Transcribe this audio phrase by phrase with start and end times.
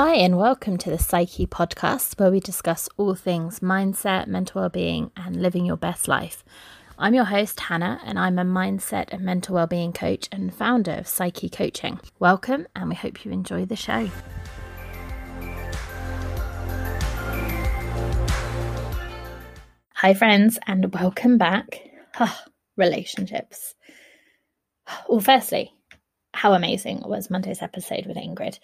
[0.00, 5.10] Hi, and welcome to the Psyche podcast, where we discuss all things mindset, mental well-being,
[5.16, 6.44] and living your best life.
[6.96, 11.08] I'm your host, Hannah, and I'm a mindset and mental well-being coach and founder of
[11.08, 11.98] Psyche Coaching.
[12.20, 14.08] Welcome, and we hope you enjoy the show.
[19.94, 21.80] Hi, friends, and welcome back.
[22.20, 22.38] Oh,
[22.76, 23.74] relationships.
[25.08, 25.72] Well, firstly,
[26.32, 28.60] how amazing was Monday's episode with Ingrid?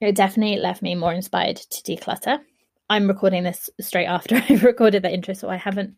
[0.00, 2.40] It definitely left me more inspired to declutter.
[2.88, 5.96] I'm recording this straight after I've recorded the intro, so I haven't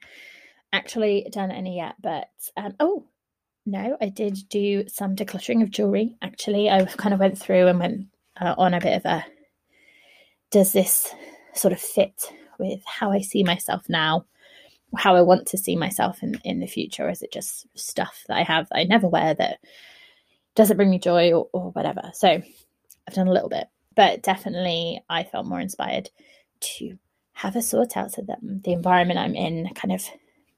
[0.72, 1.96] actually done any yet.
[2.00, 3.06] But um, oh,
[3.66, 6.16] no, I did do some decluttering of jewelry.
[6.22, 8.06] Actually, I kind of went through and went
[8.40, 9.24] uh, on a bit of a
[10.50, 11.12] does this
[11.52, 14.24] sort of fit with how I see myself now,
[14.96, 17.06] how I want to see myself in, in the future?
[17.06, 19.58] Or is it just stuff that I have that I never wear that
[20.54, 22.10] doesn't bring me joy or, or whatever?
[22.14, 23.66] So I've done a little bit
[23.98, 26.08] but definitely I felt more inspired
[26.60, 26.96] to
[27.32, 30.04] have a sort out so that the environment I'm in kind of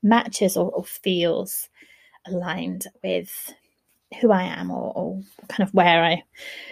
[0.02, 1.70] matches or, or feels
[2.26, 3.54] aligned with
[4.20, 6.22] who I am or, or, kind of where I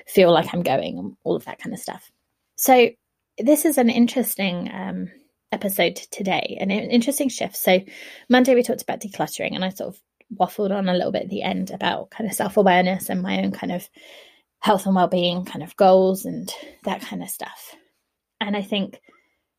[0.06, 2.10] feel like I'm going and all of that kind of stuff.
[2.56, 2.90] So
[3.38, 5.10] this is an interesting um,
[5.52, 7.56] episode today, an interesting shift.
[7.56, 7.80] So
[8.28, 10.02] Monday we talked about decluttering, and I sort of
[10.38, 13.38] waffled on a little bit at the end about kind of self awareness and my
[13.42, 13.88] own kind of
[14.60, 16.52] health and well-being kind of goals and
[16.84, 17.74] that kind of stuff.
[18.40, 19.00] And I think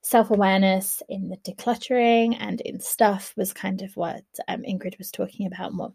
[0.01, 5.47] self-awareness in the decluttering and in stuff was kind of what um, Ingrid was talking
[5.47, 5.93] about more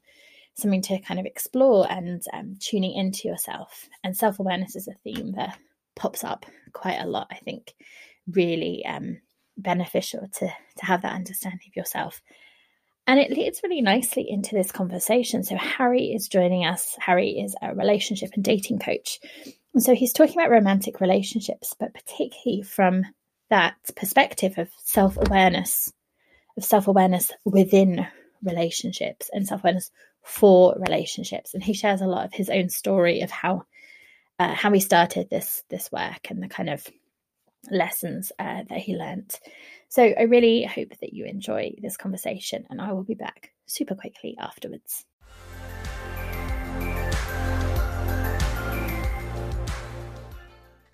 [0.57, 3.89] something to kind of explore and um, tuning into yourself.
[4.05, 5.59] And self-awareness is a theme that
[5.97, 7.27] pops up quite a lot.
[7.31, 7.75] I think
[8.31, 9.21] really um,
[9.57, 12.23] beneficial to to have that understanding of yourself
[13.07, 15.45] and it leads really nicely into this conversation.
[15.45, 16.97] So, Harry is joining us.
[16.99, 19.21] Harry is a relationship and dating coach.
[19.75, 23.05] And so, he's talking about romantic relationships, but particularly from
[23.51, 25.93] that perspective of self awareness,
[26.57, 28.07] of self awareness within
[28.43, 29.91] relationships and self awareness
[30.23, 31.53] for relationships.
[31.53, 33.65] And he shares a lot of his own story of how.
[34.37, 36.85] Uh, how he started this this work and the kind of
[37.71, 39.41] lessons uh, that he learnt.
[39.89, 43.95] so I really hope that you enjoy this conversation, and I will be back super
[43.95, 45.05] quickly afterwards.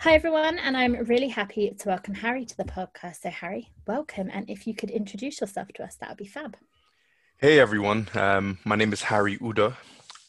[0.01, 3.17] Hi, everyone, and I'm really happy to welcome Harry to the podcast.
[3.21, 4.31] So, Harry, welcome.
[4.33, 6.57] And if you could introduce yourself to us, that would be fab.
[7.37, 8.09] Hey, everyone.
[8.15, 9.77] Um, my name is Harry Uda.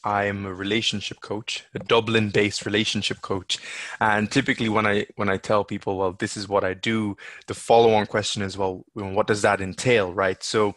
[0.03, 3.59] I'm a relationship coach, a Dublin-based relationship coach,
[3.99, 7.15] and typically when I when I tell people, well, this is what I do,
[7.47, 10.41] the follow-on question is, well, what does that entail, right?
[10.43, 10.75] So,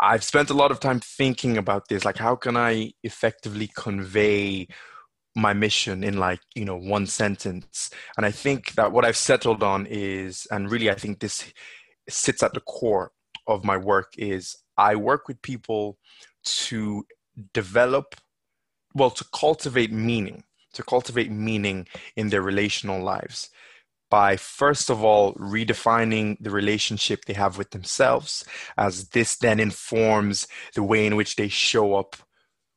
[0.00, 4.68] I've spent a lot of time thinking about this, like how can I effectively convey
[5.34, 9.62] my mission in like you know one sentence, and I think that what I've settled
[9.62, 11.52] on is, and really I think this
[12.08, 13.12] sits at the core
[13.46, 15.98] of my work is I work with people
[16.44, 17.04] to
[17.52, 18.14] develop
[18.96, 20.42] well to cultivate meaning
[20.72, 21.86] to cultivate meaning
[22.16, 23.50] in their relational lives
[24.10, 28.44] by first of all redefining the relationship they have with themselves
[28.76, 32.16] as this then informs the way in which they show up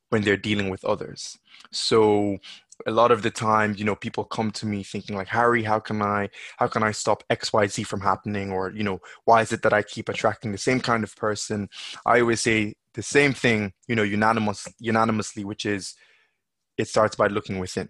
[0.10, 1.38] when they're dealing with others.
[1.72, 2.40] So
[2.88, 5.80] a lot of the time you know people come to me thinking like harry how
[5.80, 8.54] can i how can i stop xyz from happening?
[8.54, 11.68] or you know why is it that i keep attracting the same kind of person?
[12.06, 15.94] I always say the same thing you know unanimous unanimously which is
[16.80, 17.90] it starts by looking within.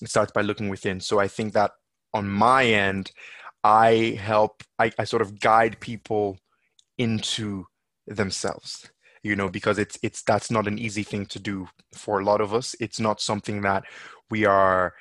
[0.00, 1.00] It starts by looking within.
[1.00, 1.72] So I think that
[2.14, 3.10] on my end,
[3.64, 6.38] I help, I, I sort of guide people
[6.98, 7.64] into
[8.06, 8.90] themselves
[9.22, 12.40] you know because it's it's that's not an easy thing to do for a lot
[12.40, 13.84] of us it's not something that
[14.30, 14.92] we are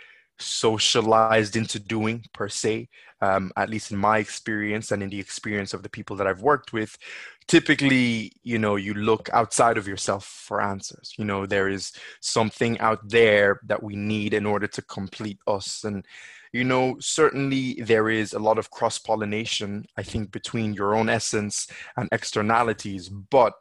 [0.42, 2.88] socialized into doing per se
[3.22, 6.42] um, at least in my experience and in the experience of the people that i've
[6.42, 6.98] worked with
[7.52, 11.14] typically you know you look outside of yourself for answers.
[11.18, 11.92] You know there is
[12.22, 15.84] something out there that we need in order to complete us.
[15.84, 16.06] And
[16.54, 21.10] you know certainly there is a lot of cross pollination i think between your own
[21.10, 21.68] essence
[21.98, 23.10] and externalities.
[23.10, 23.54] But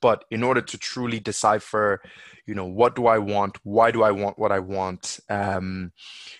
[0.00, 2.00] but in order to truly decipher
[2.48, 3.58] you know what do i want?
[3.62, 5.20] Why do i want what i want?
[5.28, 5.92] Um,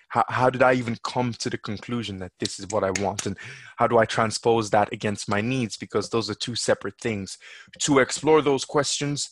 [0.09, 3.27] how, how did i even come to the conclusion that this is what i want?
[3.27, 3.37] And
[3.77, 5.77] how do i transpose that against my needs?
[5.77, 7.37] Because those are two separate things.
[7.81, 9.31] To explore those questions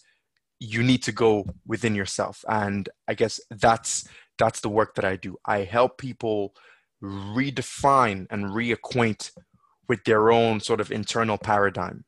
[0.58, 2.44] you need to go within yourself.
[2.46, 4.06] And i guess that's
[4.38, 5.38] that's the work that i do.
[5.46, 6.54] I help people
[7.02, 9.30] redefine and reacquaint
[9.88, 12.04] with their own sort of internal paradigm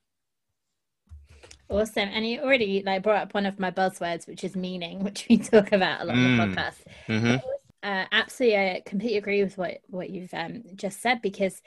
[1.70, 2.08] Awesome.
[2.08, 5.38] And you already like brought up one of my buzzwords, which is meaning, which we
[5.38, 6.40] talk about a lot mm.
[6.40, 6.76] on the podcast.
[7.08, 7.36] Mm-hmm.
[7.82, 8.58] uh, absolutely.
[8.58, 11.60] I completely agree with what what you've um, just said because,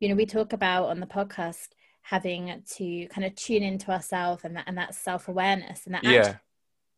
[0.00, 1.68] you know, we talk about on the podcast
[2.02, 6.04] having to kind of tune into ourselves and that and that self awareness and that
[6.04, 6.18] Yeah.
[6.20, 6.38] actually,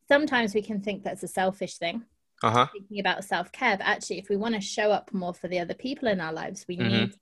[0.09, 2.05] sometimes we can think that's a selfish thing
[2.43, 2.67] Uh huh.
[2.73, 5.59] thinking about self care, but actually, if we want to show up more for the
[5.59, 6.87] other people in our lives, we Mhm.
[6.87, 7.20] need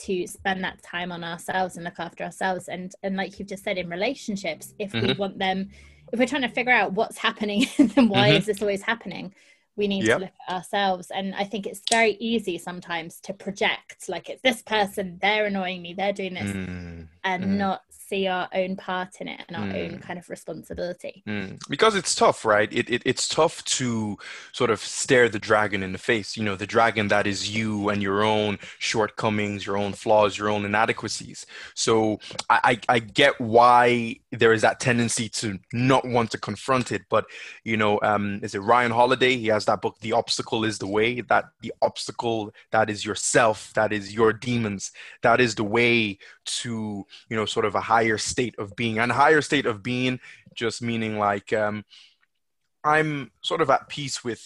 [0.00, 2.68] to spend that time on ourselves and look after ourselves.
[2.68, 5.18] And and like you've just said, in relationships, if we Mhm.
[5.18, 5.70] want them,
[6.12, 8.36] if we're trying to figure out what's happening and why Mhm.
[8.38, 9.34] is this always happening,
[9.76, 10.16] we need Yep.
[10.16, 11.10] to look at ourselves.
[11.10, 15.82] And I think it's very easy sometimes to project, like it's this person, they're annoying
[15.82, 17.48] me, they're doing this, Mm, and mm.
[17.58, 20.02] not see our own part in it and our own Mm.
[20.02, 21.22] kind of responsibility.
[21.26, 21.58] Mm.
[21.68, 22.70] Because it's tough, right?
[22.72, 24.18] It, it it's tough to
[24.52, 26.36] sort of stare the dragon in the face.
[26.36, 30.48] You know, the dragon that is you and your own shortcomings, your own flaws, your
[30.48, 31.46] own inadequacies.
[31.74, 32.20] So
[32.50, 37.02] I, I, I get why there is that tendency to not want to confront it.
[37.08, 37.26] But
[37.64, 39.36] you know, um, is it Ryan Holiday?
[39.36, 43.72] He has that book, "The Obstacle Is the Way." That the obstacle that is yourself,
[43.74, 44.92] that is your demons,
[45.22, 49.12] that is the way to you know sort of a higher state of being and
[49.12, 50.18] higher state of being
[50.54, 51.84] just meaning like um,
[52.82, 54.42] I'm sort of at peace with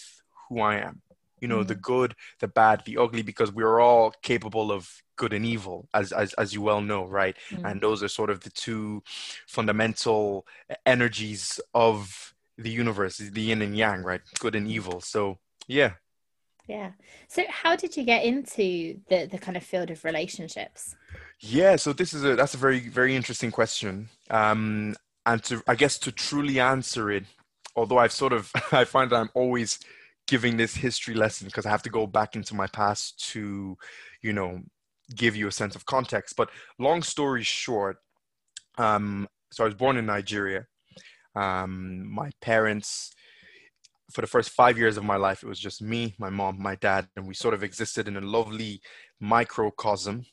[0.47, 1.01] who I am.
[1.41, 4.83] You know, the good, the bad, the ugly, because we're all capable of
[5.15, 7.35] good and evil, as as as you well know, right?
[7.51, 7.63] Mm.
[7.65, 9.01] And those are sort of the two
[9.47, 10.45] fundamental
[10.85, 14.21] energies of the universe, the yin and yang, right?
[14.39, 14.99] Good and evil.
[14.99, 15.93] So yeah.
[16.69, 16.91] Yeah.
[17.27, 20.95] So how did you get into the the kind of field of relationships?
[21.39, 24.09] Yeah, so this is a that's a very very interesting question.
[24.29, 24.95] Um,
[25.25, 27.25] and to I guess to truly answer it,
[27.75, 29.79] although I've sort of I find that I'm always
[30.27, 33.75] giving this history lesson because I have to go back into my past to,
[34.21, 34.61] you know,
[35.15, 36.35] give you a sense of context.
[36.37, 37.97] But long story short,
[38.77, 40.67] um, so I was born in Nigeria.
[41.35, 43.11] Um, my parents,
[44.11, 46.75] for the first five years of my life, it was just me, my mom, my
[46.75, 48.81] dad, and we sort of existed in a lovely
[49.19, 50.25] microcosm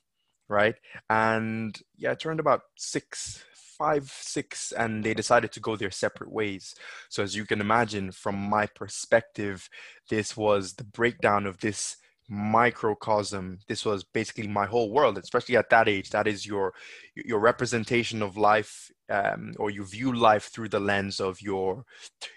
[0.48, 0.76] right?
[1.10, 6.30] And yeah, I turned about six, five, six, and they decided to go their separate
[6.30, 6.74] ways.
[7.08, 9.68] So as you can imagine, from my perspective,
[10.08, 11.96] this was the breakdown of this
[12.28, 13.58] microcosm.
[13.68, 16.10] This was basically my whole world especially at that age.
[16.10, 16.72] That is your
[17.14, 21.84] your representation of life um, or you view life through the lens of your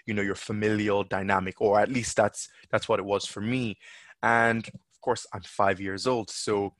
[0.06, 3.76] you know your familial dynamic or at least that's that's what it was for me.
[4.22, 4.68] And
[5.00, 6.74] of course i'm five years old so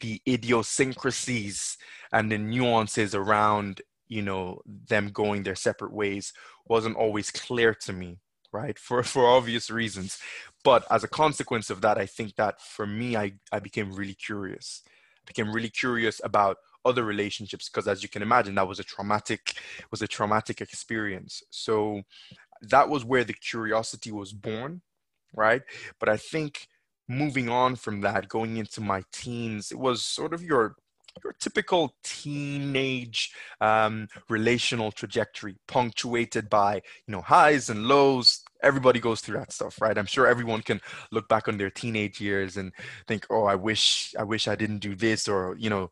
[0.00, 1.76] the idiosyncrasies
[2.12, 6.32] and the nuances around you know them going their separate ways
[6.66, 8.18] wasn't always clear to me
[8.52, 10.18] right for for obvious reasons.
[10.64, 14.14] But as a consequence of that i think that for me i i became really
[14.14, 14.82] curious.
[15.26, 19.54] Became really curious about other relationships because as you can imagine that was a traumatic
[19.90, 21.42] was a traumatic experience.
[21.50, 22.02] So
[22.62, 24.82] that was where the curiosity was born
[25.34, 25.62] right?
[26.00, 26.68] But i think
[27.08, 30.76] moving on from that going into my teens it was sort of your
[31.24, 36.76] your typical teenage um, relational trajectory punctuated by
[37.06, 38.42] you know highs and lows?
[38.62, 39.96] Everybody goes through that stuff right?
[39.96, 40.80] I'm sure everyone can
[41.10, 42.72] look back on their teenage years and
[43.06, 45.90] think oh i wish i wish i didn't do this or you know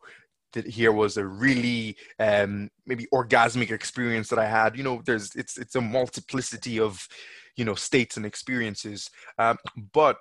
[0.53, 4.77] that here was a really um, maybe orgasmic experience that i had.
[4.77, 7.07] You know there's it's it's a multiplicity of
[7.55, 9.09] you know states and experiences.
[9.37, 9.57] Um,
[9.93, 10.17] but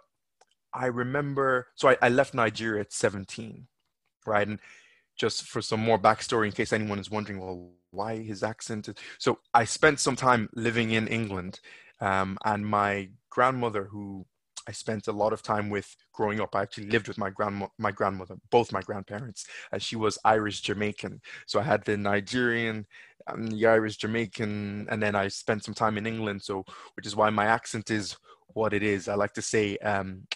[0.74, 3.68] i remember so I, I left nigeria at 17
[4.26, 4.46] right?
[4.46, 4.58] And
[5.16, 8.94] just for some more backstory in case anyone is wondering well why his accent Is...
[9.18, 11.60] so i spent some time living in england
[12.00, 14.26] um, and my grandmother who
[14.68, 17.66] i spent a lot of time with growing up i actually lived with my grandma
[17.78, 21.20] my grandmother both my grandparents as she was irish jamaican.
[21.46, 22.86] So i had the nigerian
[23.28, 27.16] and the irish jamaican and then i spent some time in england so which is
[27.16, 28.16] why my accent is
[28.54, 29.08] what it is.
[29.08, 30.26] I like to say um,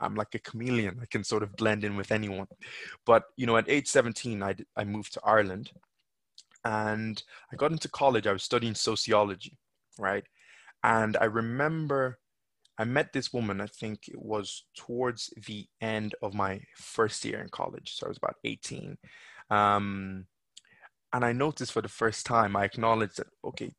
[0.00, 0.98] i'm like a chameleon.
[1.00, 2.48] I can sort of blend in with anyone.
[3.06, 5.70] But you know at age 17 i, I moved to ireland
[6.64, 8.26] and i got into college.
[8.26, 9.58] I was studying sociology
[9.98, 10.24] right?
[10.82, 12.18] And i remember
[12.78, 17.40] i met this woman i think it was towards the end of my first year
[17.40, 17.94] in college.
[17.94, 18.96] So i was about 18
[19.50, 20.26] um,
[21.12, 23.70] and i noticed for the first time i acknowledged that okay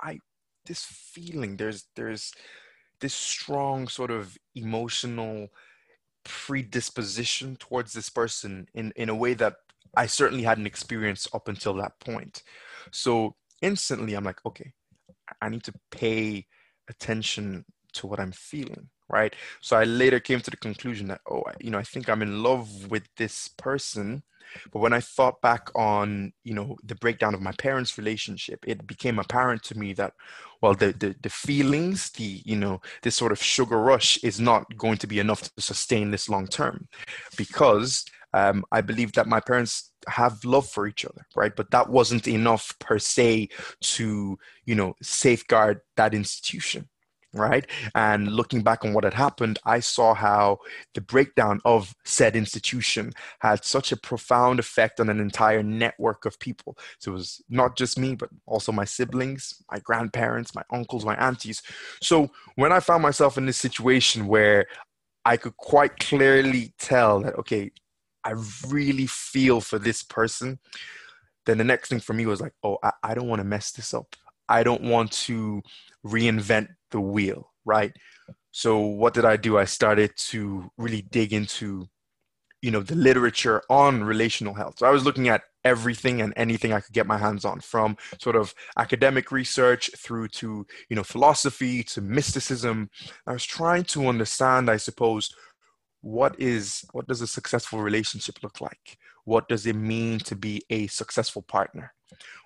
[0.00, 0.18] i
[0.66, 2.32] this feeling there's there's
[3.02, 5.48] this strong sort of emotional
[6.24, 9.56] predisposition towards this person in in a way that
[9.96, 12.42] I certainly hadn't experienced up until that point.
[12.90, 14.72] So instantly I'm like, okay,
[15.40, 16.46] I need to pay
[16.88, 19.34] attention to what I'm feeling, right?
[19.60, 22.42] So I later came to the conclusion that, oh, you know, I think I'm in
[22.42, 24.22] love with this person,
[24.72, 28.86] But when I thought back on, you know, the breakdown of my parents' relationship, it
[28.86, 30.14] became apparent to me that,
[30.60, 34.64] well, the, the, the feelings, the, you know, this sort of sugar rush is not
[34.76, 36.88] going to be enough to sustain this long term
[37.36, 38.04] because
[38.34, 41.54] um, I believe that my parents have love for each other, right?
[41.54, 43.48] But that wasn't enough per se
[43.80, 46.88] to, you know, safeguard that institution
[47.34, 47.66] right?
[47.94, 50.58] And looking back on what had happened, I saw how
[50.94, 56.38] the breakdown of said institution had such a profound effect on an entire network of
[56.38, 56.76] people.
[56.98, 61.16] So it was not just me, but also my siblings, my grandparents, my uncles, my
[61.16, 61.62] aunties.
[62.02, 64.66] So when I found myself in this situation where
[65.24, 67.70] I could quite clearly tell that, okay,
[68.24, 68.34] I
[68.68, 70.58] really feel for this person,
[71.46, 73.72] then the next thing for me was like, oh, I, I don't want to mess
[73.72, 74.16] this up.
[74.48, 75.62] I don't want to
[76.06, 77.92] reinvent the wheel, right?
[78.50, 79.58] So what did I do?
[79.58, 81.88] I started to really dig into,
[82.60, 84.78] you know, the literature on relational health.
[84.78, 87.96] So I was looking at everything and anything I could get my hands on, from
[88.20, 92.90] sort of academic research through to, you know, philosophy to mysticism.
[93.26, 95.34] I was trying to understand, I suppose,
[96.02, 98.98] what is what does a successful relationship look like?
[99.24, 101.94] What does it mean to be a successful partner?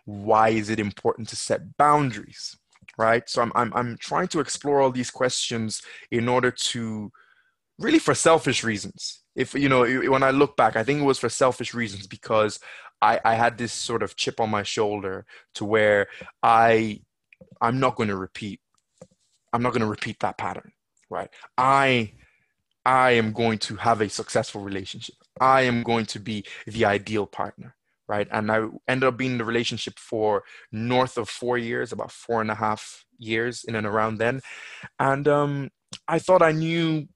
[0.04, 2.56] Why is it important to set boundaries?
[2.96, 3.28] Right?
[3.28, 7.10] So I'm, I'm, I'm trying to explore all these questions in order to
[7.78, 9.22] really for selfish reasons.
[9.34, 12.58] If, you know, when I look back, I think it was for selfish reasons because
[13.02, 15.26] I, I had this sort of chip on my shoulder
[15.56, 16.08] to where
[16.42, 17.00] I,
[17.60, 18.60] I'm not going to repeat,
[19.52, 20.72] I'm not going to repeat that pattern,
[21.10, 21.28] right?
[21.58, 22.12] I,
[22.86, 25.16] I am going to have a successful relationship.
[25.38, 27.75] I am going to be the ideal partner
[28.08, 28.28] right?
[28.30, 32.40] And I ended up being in the relationship for north of four years, about four
[32.40, 34.40] and a half years in and around then.
[34.98, 35.70] And um,
[36.08, 37.08] I thought I knew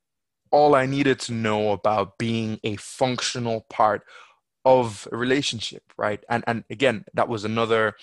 [0.50, 4.02] all I needed to know about being a functional part
[4.64, 6.22] of a relationship, right?
[6.28, 7.94] And and again, that was another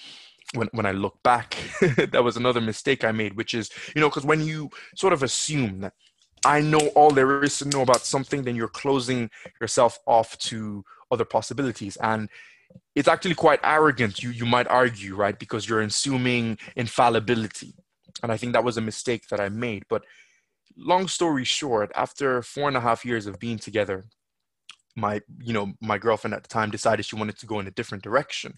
[0.54, 1.58] when when I look back,
[1.98, 5.24] that was another mistake I made, which is, you know, because when you sort of
[5.24, 5.94] assume that
[6.46, 9.30] I know all there is to know about something, then you're closing
[9.60, 11.98] yourself off to other possibilities.
[11.98, 12.30] And
[12.96, 15.38] it's actually quite arrogant you you might argue right?
[15.38, 17.74] Because you're assuming infallibility.
[18.24, 19.84] And i think that was a mistake that i made.
[19.90, 20.04] But
[20.76, 24.06] long story short after four and a half years of being together
[24.96, 27.72] my you know my girlfriend at the time decided she wanted to go in a
[27.72, 28.54] different direction.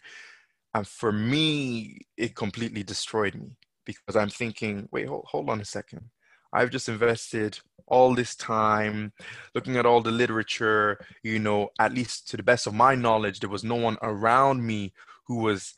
[0.73, 5.65] And for me it completely destroyed me because i'm thinking wait hold, hold on a
[5.65, 6.09] second
[6.53, 9.11] i've just invested all this time
[9.55, 13.39] looking at all the literature you know at least to the best of my knowledge
[13.39, 14.93] there was no one around me
[15.25, 15.73] who was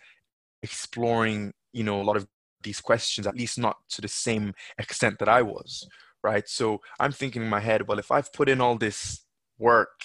[0.62, 2.28] exploring you know a lot of
[2.64, 5.88] these questions at least not to the same extent that i was
[6.24, 6.48] right?
[6.48, 9.22] So i'm thinking in my head well if i've put in all this
[9.58, 10.02] work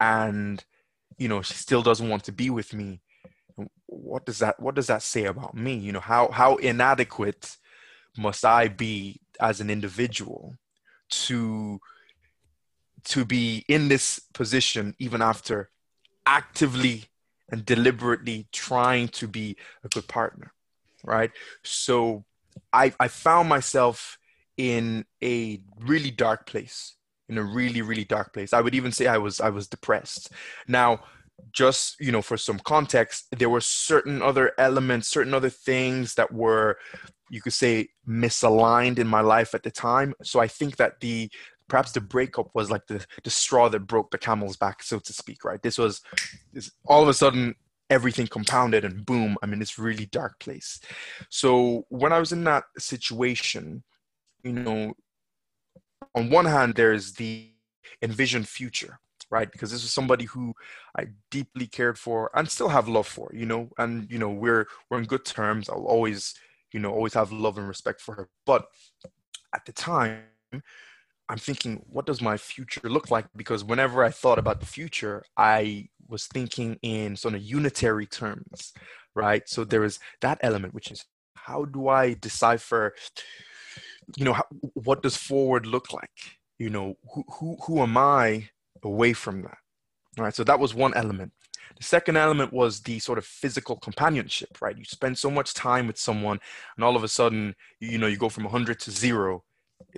[0.00, 0.64] and
[1.16, 3.00] you know she still doesn't want to be with me
[3.86, 5.74] what does that what does that say about me?
[5.74, 7.56] You know how how inadequate
[8.16, 10.56] must i be as an individual
[11.10, 11.80] to
[13.04, 15.70] to be in this position even after
[16.26, 17.04] actively
[17.50, 20.52] and deliberately trying to be a good partner
[21.04, 21.30] right?
[21.64, 22.24] So
[22.72, 24.18] i i found myself
[24.56, 26.96] in a really dark place
[27.28, 28.52] in a really really dark place.
[28.52, 30.30] I would even say i was i was depressed.
[30.66, 31.00] Now
[31.52, 36.32] just you know for some context there were certain other elements certain other things that
[36.32, 36.76] were
[37.30, 40.14] you could say misaligned in my life at the time.
[40.22, 41.30] So i think that the
[41.68, 45.12] perhaps the breakup was like the the straw that broke the camel's back so to
[45.12, 45.62] speak right?
[45.62, 46.00] This was
[46.52, 47.54] this all of a sudden
[47.90, 50.80] everything compounded and boom i'm in this really dark place.
[51.30, 53.82] So when i was in that situation
[54.42, 54.94] you know
[56.14, 57.50] on one hand there's the
[58.02, 58.98] envisioned future
[59.30, 59.52] right?
[59.52, 60.54] Because this is somebody who
[60.96, 63.68] i deeply cared for and still have love for you know?
[63.78, 65.68] And you know we're we're in good terms.
[65.68, 66.34] I'll always
[66.72, 68.28] you know, always have love and respect for her.
[68.46, 68.66] But
[69.54, 70.22] at the time,
[71.28, 73.26] I'm thinking, what does my future look like?
[73.36, 78.72] Because whenever I thought about the future, I was thinking in sort of unitary terms,
[79.14, 79.46] right?
[79.46, 82.94] So there is that element, which is how do I decipher,
[84.16, 84.44] you know, how,
[84.74, 86.38] what does forward look like?
[86.58, 88.48] You know, who, who, who am I
[88.82, 89.58] away from that?
[90.18, 90.34] All right.
[90.34, 91.32] So that was one element.
[91.78, 94.76] The second element was the sort of physical companionship, right?
[94.76, 96.38] You spend so much time with someone,
[96.76, 99.44] and all of a sudden, you know, you go from 100 to zero.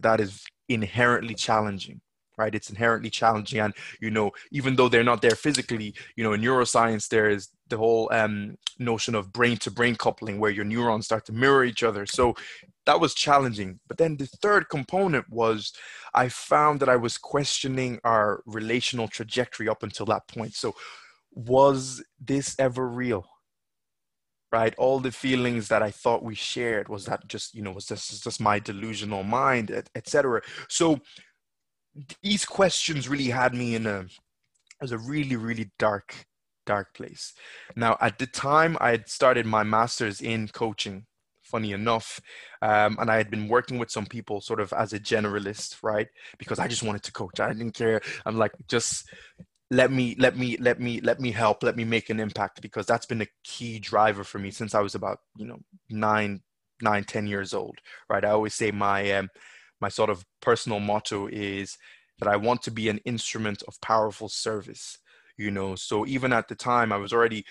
[0.03, 2.01] That is inherently challenging
[2.41, 6.33] right it's inherently challenging and you know even though they're not there physically you know
[6.33, 10.65] in neuroscience there is the whole um, notion of brain to brain coupling where your
[10.65, 12.35] neurons start to mirror each other so
[12.87, 15.73] that was challenging but then the third component was
[16.15, 20.75] i found that i was questioning our relational trajectory up until that point so
[21.33, 23.27] was this ever real?
[24.53, 24.75] Right?
[24.79, 28.21] All the feelings that I thought we shared was that just, you know, was this
[28.21, 30.43] just my delusional mind, etc.
[30.69, 31.01] So
[32.23, 34.07] these questions really had me in a
[34.83, 36.27] as a really, really dark,
[36.67, 37.35] dark place.
[37.77, 41.07] Now, at the time, I had started my master's in coaching
[41.51, 42.21] funny enough.
[42.63, 46.07] Um, and I had been working with some people sort of as a generalist, right?
[46.39, 47.41] Because I just wanted to coach.
[47.41, 48.01] I didn't care.
[48.25, 49.09] I'm like, just
[49.71, 52.87] let me, let me, let me, let me help, let me make an impact because
[52.87, 56.41] that's been a key driver for me since I was about, you know, nine,
[56.83, 58.25] nine, ten years old, right?
[58.25, 59.29] I always say my, um,
[59.81, 61.79] my sort of personal motto is
[62.19, 64.99] that I want to be an instrument of powerful service,
[65.37, 65.77] you know?
[65.77, 67.45] So even at the time I was already,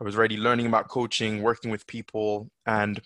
[0.00, 3.00] I was already learning about coaching, working with people, and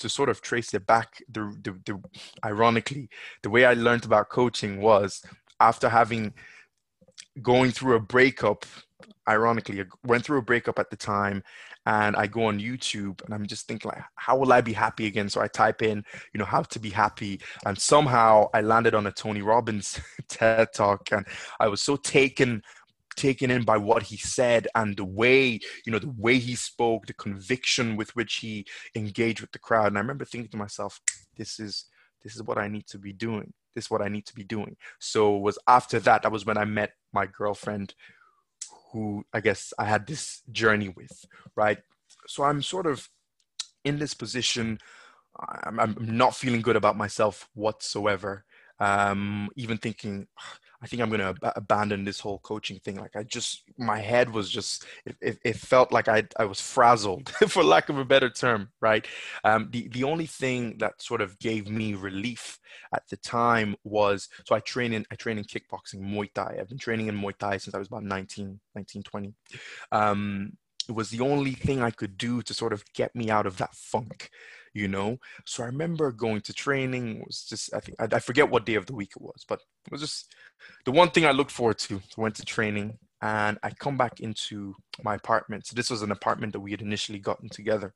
[0.00, 2.02] to sort of trace it back, the, the, the
[2.44, 3.08] ironically,
[3.42, 5.22] the way I learned about coaching was
[5.58, 6.34] after having
[7.42, 8.64] going through a breakup.
[9.28, 11.42] Ironically, I went through a breakup at the time,
[11.86, 15.06] and I go on YouTube and I'm just thinking like, how will I be happy
[15.06, 15.28] again?
[15.28, 19.06] So I type in, you know, how to be happy, and somehow I landed on
[19.06, 21.26] a Tony Robbins TED talk, and
[21.60, 22.62] I was so taken
[23.16, 27.06] taken in by what he said and the way you know the way he spoke
[27.06, 31.00] the conviction with which he engaged with the crowd and i remember thinking to myself
[31.36, 31.84] this is
[32.24, 34.44] this is what i need to be doing this is what i need to be
[34.44, 34.76] doing.
[34.98, 37.94] So was after that that was when i met my girlfriend
[38.92, 41.24] who i guess i had this journey with
[41.56, 41.78] right?
[42.26, 43.08] So i'm sort of
[43.84, 44.78] in this position
[45.64, 48.44] i'm, I'm not feeling good about myself whatsoever.
[48.80, 50.26] Um, even thinking
[50.84, 52.96] I think I'm going to ab- abandon this whole coaching thing.
[52.96, 56.60] Like I just, my head was just, it, it, it felt like I, I was
[56.60, 58.68] frazzled for lack of a better term.
[58.82, 59.06] Right.
[59.44, 62.60] Um, the, the only thing that sort of gave me relief
[62.92, 66.58] at the time was, so I train in, I train in kickboxing, Muay Thai.
[66.60, 69.34] I've been training in Muay Thai since I was about 19, 19, 20.
[69.90, 70.52] Um,
[70.88, 73.56] it was the only thing I could do to sort of get me out of
[73.58, 74.30] that funk
[74.74, 75.18] you know?
[75.46, 78.66] So i remember going to training it was just i think I, I, forget what
[78.66, 80.34] day of the week it was but it was just
[80.84, 84.20] the one thing i looked forward to I went to training and i come back
[84.20, 85.66] into my apartment.
[85.66, 87.94] So this was an apartment that we had initially gotten together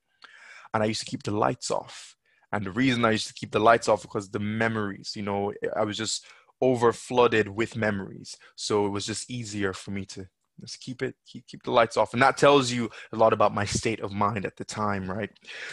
[0.73, 2.15] and i used to keep the lights off.
[2.53, 5.53] And the reason i used to keep the lights off because the memories you know?
[5.77, 6.25] I was just
[6.61, 8.37] over flooded with memories.
[8.57, 10.27] So it was just easier for me to
[10.61, 12.12] just keep it keep, keep the lights off.
[12.12, 15.31] And that tells you a lot about my state of mind at the time right?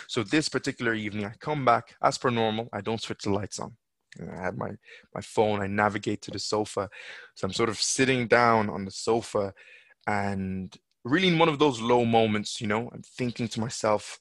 [0.07, 2.69] So this particular evening i come back as per normal.
[2.73, 3.75] I don't switch the lights on.
[4.21, 4.71] I have my
[5.13, 5.61] my phone.
[5.61, 6.89] I navigate to the sofa.
[7.35, 9.53] So i'm sort of sitting down on the sofa
[10.07, 14.19] and really in one of those low moments you know i'm thinking to myself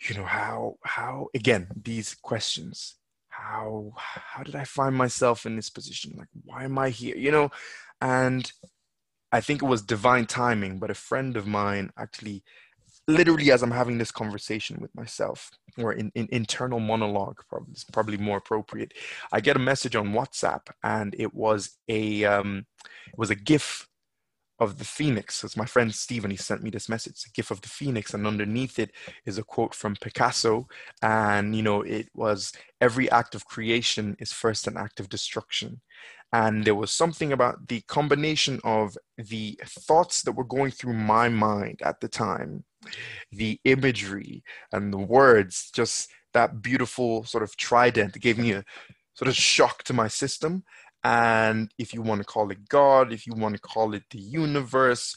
[0.00, 2.94] you know how how again these questions.
[3.28, 6.14] How how did i find myself in this position?
[6.16, 7.16] Like why am i here?
[7.16, 7.50] You know
[8.00, 8.50] and
[9.32, 12.42] I think it was divine timing, but a friend of mine actually,
[13.06, 18.16] literally as I'm having this conversation with myself, or in, in internal monologue, probably probably
[18.16, 18.94] more appropriate.
[19.32, 23.88] I get a message on WhatsApp, and it was a um, it was a GIF
[24.60, 25.44] of the phoenix.
[25.44, 26.30] It's my friend Stephen.
[26.30, 28.90] He sent me this message, a GIF of the phoenix, and underneath it
[29.24, 30.66] is a quote from Picasso,
[31.02, 35.80] and you know it was every act of creation is first an act of destruction.
[36.32, 41.28] And there was something about the combination of the thoughts that were going through my
[41.28, 42.64] mind at the time,
[43.32, 48.64] the imagery and the words, just that beautiful sort of trident that gave me a
[49.14, 50.64] sort of shock to my system.
[51.02, 54.18] And if you want to call it God, if you want to call it the
[54.18, 55.16] universe,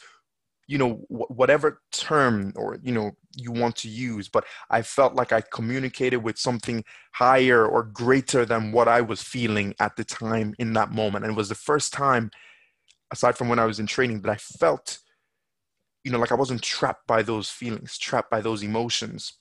[0.68, 5.16] you know wh- whatever term or you know you want to use but i felt
[5.16, 10.04] like i communicated with something higher or greater than what i was feeling at the
[10.04, 11.26] time in that moment.
[11.26, 12.32] And it was the first time
[13.12, 15.00] aside from when i was in training that i felt
[16.04, 19.34] you know like i wasn't trapped by those feelings trapped by those emotions.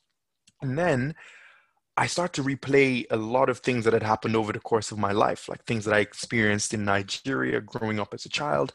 [0.63, 1.15] And then
[1.97, 4.99] I start to replay a lot of things that had happened over the course of
[4.99, 8.73] my life, like things that I experienced in Nigeria growing up as a child.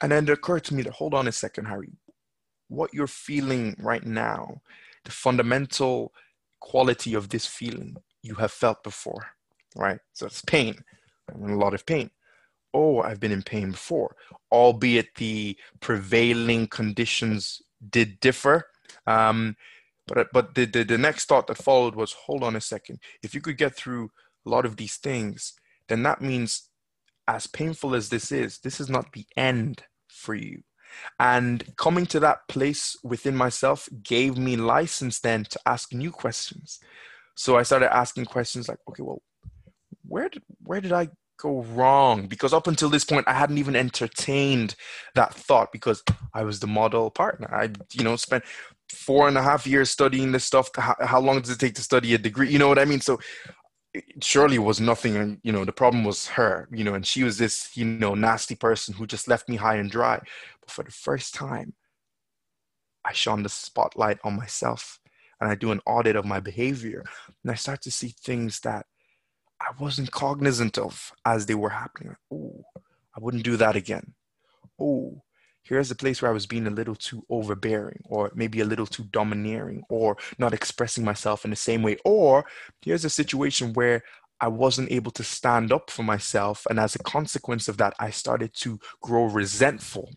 [0.00, 1.90] And then it occurred to me that, hold on a second, Harry,
[2.72, 4.60] what you're feeling right now,
[5.04, 6.12] the fundamental
[6.60, 9.26] quality of this feeling you have felt before,
[9.76, 10.00] right?
[10.12, 10.74] So it's pain.
[11.28, 12.10] I'm in a lot of pain.
[12.72, 14.16] Oh, I've been in pain before,
[14.50, 18.68] albeit the prevailing conditions did differ.
[19.06, 19.56] Um,
[20.06, 23.00] but but the, the, the next thought that followed was, hold on a second.
[23.22, 24.10] If you could get through
[24.46, 25.52] a lot of these things,
[25.88, 26.68] then that means,
[27.28, 30.62] as painful as this is, this is not the end for you.
[31.18, 36.80] And coming to that place within myself gave me license then to ask new questions.
[37.34, 39.22] So I started asking questions like, okay, well,
[40.06, 42.26] where did where did I go wrong?
[42.26, 44.74] Because up until this point, I hadn't even entertained
[45.14, 46.02] that thought because
[46.34, 47.52] I was the model partner.
[47.52, 48.44] I, you know, spent
[48.92, 50.70] four and a half years studying this stuff.
[50.76, 52.50] How, how long does it take to study a degree?
[52.50, 53.00] You know what I mean?
[53.00, 53.18] So
[53.94, 55.16] it surely was nothing.
[55.16, 58.14] And, you know, the problem was her, you know, and she was this, you know,
[58.14, 60.20] nasty person who just left me high and dry.
[60.62, 61.74] But for the first time,
[63.04, 65.00] I shone the spotlight on myself
[65.40, 67.04] and I do an audit of my behavior
[67.42, 68.86] and I start to see things that
[69.60, 72.16] I wasn't cognizant of as they were happening.
[72.32, 72.64] Oh,
[73.16, 74.14] I wouldn't do that again.
[74.80, 75.22] Oh,
[75.62, 78.86] here's a place where I was being a little too overbearing or maybe a little
[78.86, 81.96] too domineering or not expressing myself in the same way.
[82.04, 82.44] Or
[82.80, 84.02] here's a situation where
[84.40, 86.66] I wasn't able to stand up for myself.
[86.68, 90.10] And as a consequence of that, I started to grow resentful,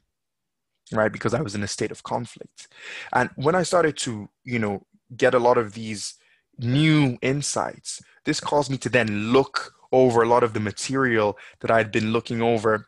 [0.91, 1.11] right?
[1.11, 2.67] Because I was in a state of conflict.
[3.13, 6.15] And when I started to, you know, get a lot of these
[6.59, 11.71] new insights, this caused me to then look over a lot of the material that
[11.71, 12.87] I had been looking over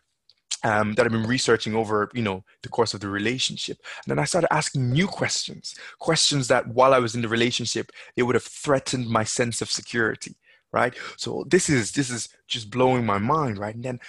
[0.64, 3.78] um, that I've been researching over, you know, the course of the relationship.
[4.04, 7.92] And then I started asking new questions, questions that while I was in the relationship,
[8.16, 10.36] it would have threatened my sense of security,
[10.72, 10.94] right?
[11.16, 13.76] So this is this is just blowing my mind, right?
[13.76, 14.00] And then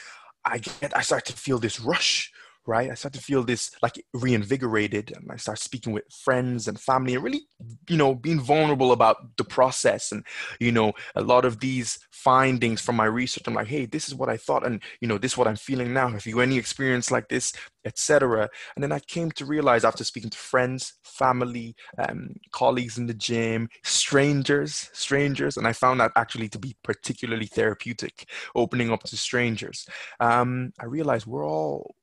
[0.45, 2.33] I get I start to feel this rush
[2.69, 2.91] right?
[2.91, 7.15] I start to feel this like reinvigorated and I start speaking with friends and family
[7.15, 7.41] and really,
[7.89, 10.23] you know, being vulnerable about the process and,
[10.61, 13.45] you know, a lot of these findings from my research.
[13.47, 15.57] I'm like, hey, this is what I thought and, you know, this is what I'm
[15.57, 16.09] feeling now.
[16.09, 17.55] Have you any experience like this,
[17.87, 18.51] etc.
[18.77, 23.15] And then I came to realize after speaking to friends, family, um, colleagues in the
[23.15, 29.17] gym, strangers, strangers, and I found that actually to be particularly therapeutic, opening up to
[29.17, 29.87] strangers.
[30.21, 31.95] Um, I realized we're all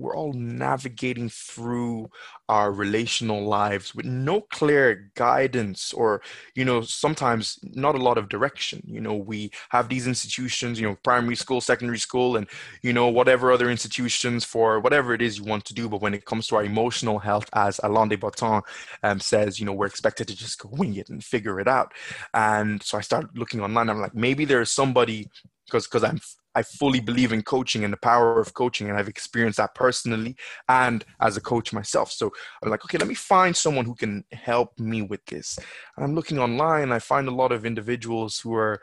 [0.00, 2.10] we're all navigating through
[2.48, 6.20] our relational lives with no clear guidance or
[6.54, 8.82] you know sometimes not a lot of direction.
[8.86, 12.48] You know we have these institutions you know primary school secondary school and
[12.82, 15.88] you know whatever other institutions for whatever it is you want to do.
[15.88, 18.62] But when it comes to our emotional health as alain de botton
[19.02, 21.92] um, says you know we're expected to just go wing it and figure it out.
[22.34, 23.90] And so i started looking online.
[23.90, 25.28] I'm like maybe there's somebody
[25.70, 26.20] because because i'm
[26.54, 30.36] I fully believe in coaching and the power of coaching, and I've experienced that personally
[30.68, 32.10] and as a coach myself.
[32.10, 35.58] So I'm like, okay, let me find someone who can help me with this.
[35.96, 38.80] And I'm looking online, I find a lot of individuals who are,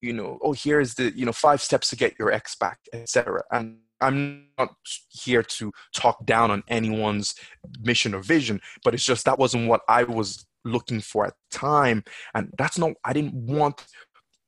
[0.00, 3.42] you know, oh, here's the, you know, five steps to get your ex back, etc.
[3.50, 4.70] And I'm not
[5.10, 7.34] here to talk down on anyone's
[7.80, 11.58] mission or vision, but it's just that wasn't what I was looking for at the
[11.58, 12.04] time.
[12.34, 13.84] And that's not, I didn't want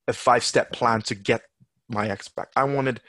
[0.07, 1.43] a five step plan to get
[1.88, 2.49] my ex back.
[2.57, 3.01] I wanted,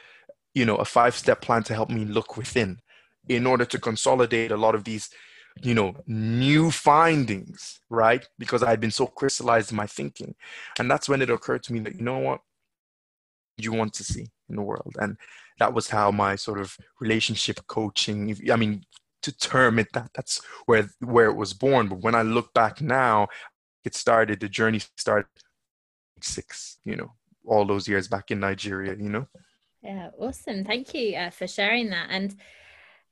[0.53, 2.79] you know, a five step plan to help me look within
[3.27, 5.09] in order to consolidate a lot of these,
[5.61, 8.27] you know, new findings, right?
[8.37, 10.35] Because I had been so crystallized in my thinking.
[10.79, 12.41] And that's when it occurred to me that, you know what,
[13.57, 14.95] you want to see in the world.
[14.99, 15.17] And
[15.59, 18.83] that was how my sort of relationship coaching, I mean,
[19.23, 21.87] to term it that, that's where where it was born.
[21.87, 23.27] But when I look back now,
[23.83, 25.27] it started, the journey started
[26.21, 27.13] six, you know,
[27.47, 29.27] all those years back in Nigeria, you know?
[29.81, 30.63] Yeah, awesome.
[30.63, 32.07] Thank you uh, for sharing that.
[32.09, 32.35] And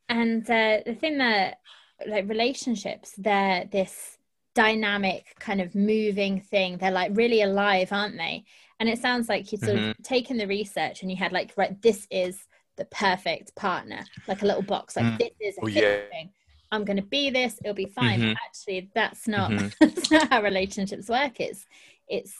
[0.09, 1.59] and uh, the thing that
[2.07, 4.17] like relationships, they're this
[4.55, 6.77] dynamic kind of moving thing.
[6.77, 8.45] They're like really alive, aren't they?
[8.79, 9.91] And it sounds like you've sort mm-hmm.
[9.91, 12.39] of taken the research and you had like, right, this is
[12.75, 15.17] the perfect partner, like a little box, like mm.
[15.19, 15.99] this is a oh, yeah.
[16.09, 16.31] thing.
[16.71, 17.59] I'm going to be this.
[17.63, 18.19] It'll be fine.
[18.19, 18.33] Mm-hmm.
[18.47, 19.67] actually, that's not mm-hmm.
[19.79, 21.39] that's not how relationships work.
[21.39, 21.65] It's
[22.07, 22.33] it's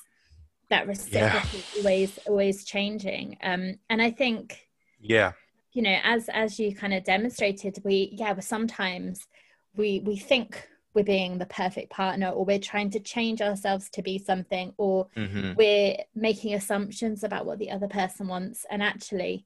[0.69, 1.79] that reciprocity yeah.
[1.79, 4.67] always always changing um and i think
[4.99, 5.33] yeah
[5.73, 9.27] you know as as you kind of demonstrated we yeah sometimes
[9.75, 14.01] we we think we're being the perfect partner or we're trying to change ourselves to
[14.01, 15.53] be something or mm-hmm.
[15.55, 19.45] we're making assumptions about what the other person wants and actually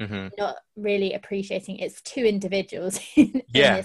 [0.00, 0.28] mm-hmm.
[0.38, 3.84] not really appreciating it's two individuals in, yeah in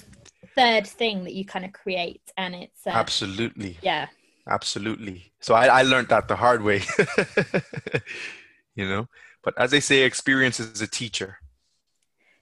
[0.56, 4.08] third thing that you kind of create and it's uh, absolutely yeah
[4.50, 5.32] absolutely.
[5.40, 6.82] So i, I learned that the hard way
[8.76, 9.08] you know?
[9.44, 11.38] But as they say experience is a teacher.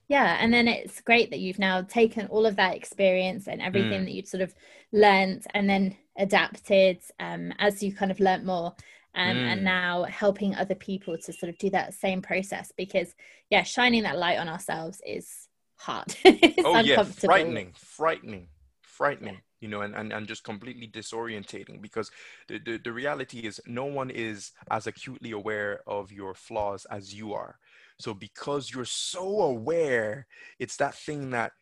[0.08, 4.02] Yeah and then it's great that you've now taken all of that experience and everything
[4.02, 4.06] mm.
[4.06, 4.54] that you'd sort of
[4.92, 8.74] learned and then adapted um, as you kind of learnt more
[9.16, 9.52] um, mm.
[9.52, 13.14] and now helping other people to sort of do that same process because
[13.50, 16.16] yeah shining that light on ourselves is hard.
[16.66, 17.04] Oh yeah.
[17.04, 17.74] frightening.
[17.76, 18.48] Frightening.
[18.82, 22.12] Frightening you know, and, and, and just completely disorientating because
[22.48, 27.14] the, the, the reality is no one is as acutely aware of your flaws as
[27.14, 27.58] you are.
[28.00, 30.28] So because you're so aware,
[30.60, 31.54] it's that thing that,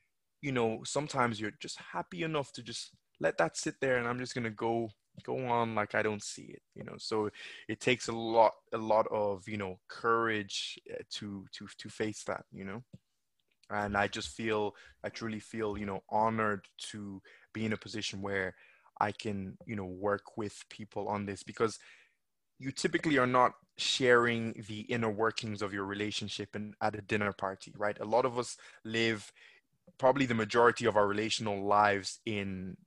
[0.41, 4.19] you know, sometimes you're just happy enough to just let that sit there and I'm
[4.19, 4.89] just gonna go
[5.23, 7.29] go on like i don't see it you know so
[7.67, 12.23] it takes a lot a lot of you know courage uh, to to to face
[12.25, 12.83] that you know
[13.69, 17.21] and i just feel i truly feel you know honored to
[17.55, 18.53] be in a position where
[19.01, 21.79] i can you know work with people on this because
[22.59, 27.33] you typically are not sharing the inner workings of your relationship and at a dinner
[27.33, 27.99] party right?
[27.99, 29.31] A lot of us live
[29.97, 32.77] probably the majority of our relational lives in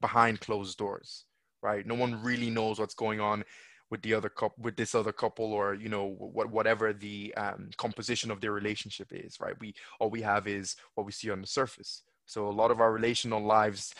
[0.00, 1.24] behind closed doors
[1.62, 1.86] right?
[1.86, 3.44] No one really knows what's going on
[3.90, 7.70] with the other couple with this other couple or you know what whatever the um,
[7.76, 9.54] composition of their relationship is right?
[9.60, 12.80] We all we have is what we see on the surface so a lot of
[12.80, 13.94] our relational lives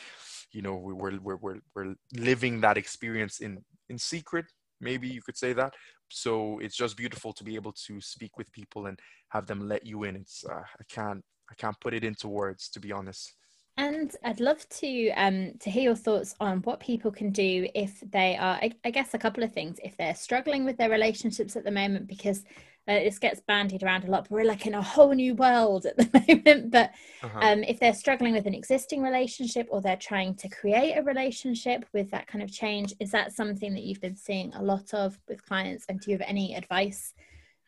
[0.52, 3.58] you know we're we're we're, we're living that experience in
[3.88, 4.46] in secret
[4.82, 5.74] maybe you could say that.
[6.10, 9.86] So it's just beautiful to be able to speak with people and have them let
[9.86, 10.16] you in.
[10.16, 13.32] It's uh, i can't i can't put it into words to be honest.
[13.78, 18.00] And I'd love to um, to hear your thoughts on what people can do if
[18.10, 19.78] they are, I, I, guess, a couple of things.
[19.82, 22.44] If they're struggling with their relationships at the moment, because
[22.88, 25.86] uh, this gets bandied around a lot, but we're like in a whole new world
[25.86, 26.70] at the moment.
[26.70, 26.90] But
[27.22, 27.38] uh-huh.
[27.40, 31.84] um, if they're struggling with an existing relationship or they're trying to create a relationship
[31.92, 35.18] with that kind of change, is that something that you've been seeing a lot of
[35.28, 35.84] with clients?
[35.88, 37.14] And do you have any advice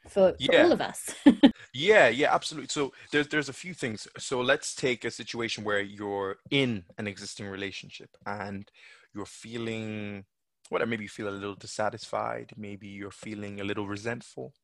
[0.09, 0.65] for, for yeah.
[0.65, 1.15] all of us.
[1.73, 2.69] yeah, yeah, absolutely.
[2.69, 4.07] So there's there's a few things.
[4.19, 8.71] So let's take a situation where you're in an existing relationship and
[9.15, 10.25] you're feeling
[10.71, 14.55] what maybe you feel a little dissatisfied, maybe you're feeling a little resentful,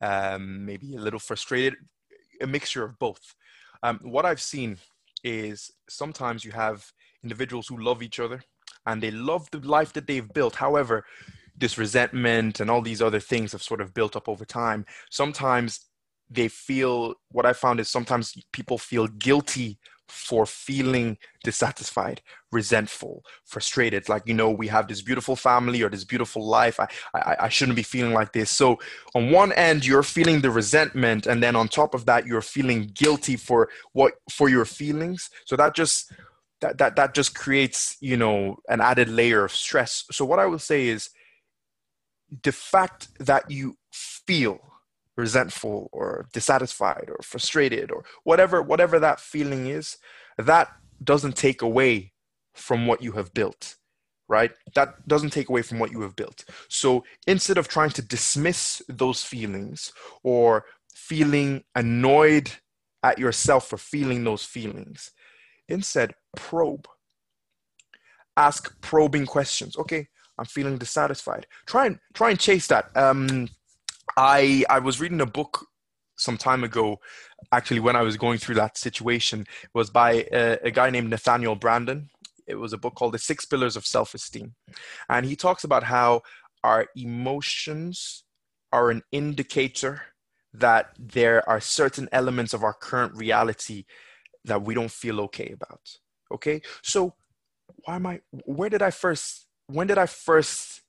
[0.00, 1.74] um, maybe a little frustrated,
[2.40, 3.34] a mixture of both.
[3.82, 4.78] Um, what I've seen
[5.24, 6.84] is sometimes you have
[7.22, 8.42] individuals who love each other
[8.86, 10.54] and they love the life that they've built.
[10.54, 11.04] However,
[11.56, 14.84] this resentment and all these other things have sort of built up over time.
[15.10, 15.86] Sometimes
[16.30, 19.78] they feel what I found is sometimes people feel guilty
[20.08, 22.20] for feeling dissatisfied,
[22.52, 24.08] resentful, frustrated.
[24.08, 26.78] Like, you know, we have this beautiful family or this beautiful life.
[26.80, 28.50] I, I, I shouldn't be feeling like this.
[28.50, 28.78] So,
[29.14, 32.90] on one end, you're feeling the resentment, and then on top of that, you're feeling
[32.94, 35.30] guilty for what for your feelings.
[35.44, 36.12] So that just
[36.60, 40.04] that that that just creates, you know, an added layer of stress.
[40.10, 41.10] So what I will say is
[42.42, 44.60] the fact that you feel
[45.16, 49.96] resentful or dissatisfied or frustrated or whatever whatever that feeling is
[50.38, 50.68] that
[51.02, 52.12] doesn't take away
[52.54, 53.76] from what you have built
[54.28, 58.02] right that doesn't take away from what you have built so instead of trying to
[58.02, 62.50] dismiss those feelings or feeling annoyed
[63.02, 65.12] at yourself for feeling those feelings
[65.68, 66.86] instead probe
[68.36, 71.46] ask probing questions okay I'm feeling dissatisfied.
[71.66, 72.94] Try and try and chase that.
[72.96, 73.48] Um,
[74.16, 75.66] I I was reading a book
[76.16, 76.98] some time ago,
[77.52, 79.46] actually when I was going through that situation.
[79.74, 82.08] Was by a, a guy named Nathaniel Branden.
[82.46, 84.54] It was a book called The Six Pillars of Self-Esteem,
[85.08, 86.22] and he talks about how
[86.62, 88.24] our emotions
[88.72, 90.02] are an indicator
[90.54, 93.84] that there are certain elements of our current reality
[94.44, 95.80] that we don't feel okay about.
[96.32, 97.14] Okay, so
[97.84, 98.20] why am I?
[98.30, 100.82] Where did I first when did I first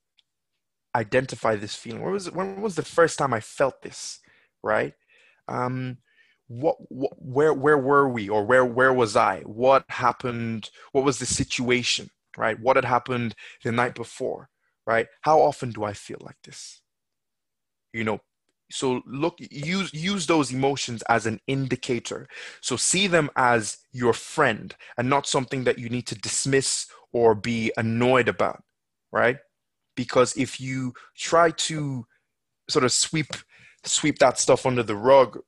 [0.98, 2.02] identify this feeling?
[2.02, 4.20] When was when was the first time I felt this?
[4.64, 4.94] Right?
[5.48, 5.98] Um,
[6.48, 9.42] what, what where where were we or where where was I?
[9.42, 10.70] What happened?
[10.92, 12.10] What was the situation?
[12.38, 12.60] Right?
[12.60, 14.50] What had happened the night before?
[14.86, 15.08] Right?
[15.22, 16.82] How often do I feel like this?
[17.94, 18.20] You know,
[18.72, 22.28] so look use use those emotions as an indicator
[22.62, 27.34] so see them as your friend and not something that you need to dismiss or
[27.34, 28.62] be annoyed about
[29.12, 29.38] right?
[29.98, 32.06] Because if you try to
[32.70, 33.34] sort of sweep
[33.84, 35.40] sweep that stuff under the rug,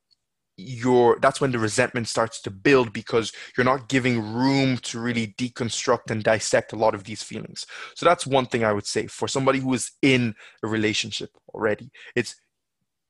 [0.56, 5.34] you're that's when the resentment starts to build because you're not giving room to really
[5.38, 7.66] deconstruct and dissect a lot of these feelings.
[7.94, 11.90] So that's one thing I would say for somebody who is in a relationship already.
[12.14, 12.36] It's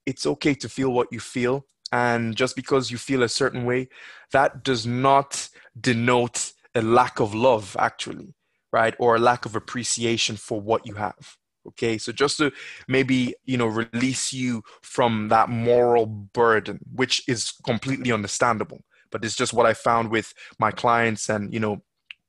[0.07, 3.89] it's okay to feel what you feel and just because you feel a certain way
[4.33, 5.49] that does not
[5.81, 8.33] denote a lack of love actually
[8.73, 8.95] right?
[8.99, 11.37] Or a lack of appreciation for what you have.
[11.69, 12.53] Okay, so just to
[12.89, 18.81] maybe you know release you from that moral burden, which is completely understandable,
[19.11, 21.83] but it's just what I found with my clients, and you know,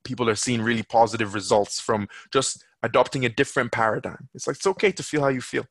[0.04, 4.28] people are seeing really positive results from just adopting a different paradigm.
[4.34, 5.66] It's like it's okay to feel how you feel,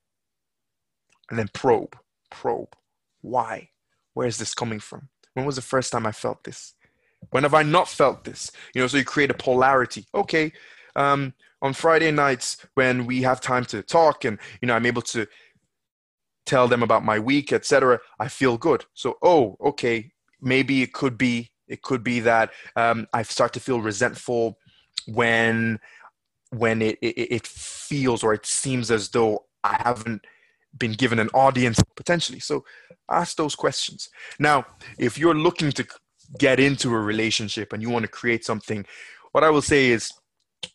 [1.28, 1.96] and then probe,
[2.30, 2.74] probe,
[3.20, 3.70] why?
[4.14, 5.10] Where is this coming from?
[5.34, 6.74] When was the first time I felt this?
[7.30, 8.50] When have I not felt this?
[8.74, 10.06] You know, so you create a polarity.
[10.14, 10.52] Okay,
[10.96, 15.02] um, on Friday nights when we have time to talk and you know I'm able
[15.02, 15.26] to
[16.46, 18.00] tell them about my week, etc.
[18.18, 18.84] I feel good.
[18.94, 23.60] So oh, okay, maybe it could be it could be that um, I start to
[23.60, 24.58] feel resentful
[25.06, 25.78] when
[26.50, 30.24] when it, it, it feels or it seems as though I haven't
[30.76, 32.40] been given an audience potentially.
[32.40, 32.64] So
[33.08, 34.08] ask those questions.
[34.38, 34.66] Now,
[34.98, 35.86] if you're looking to
[36.38, 38.86] get into a relationship and you want to create something,
[39.32, 40.12] what I will say is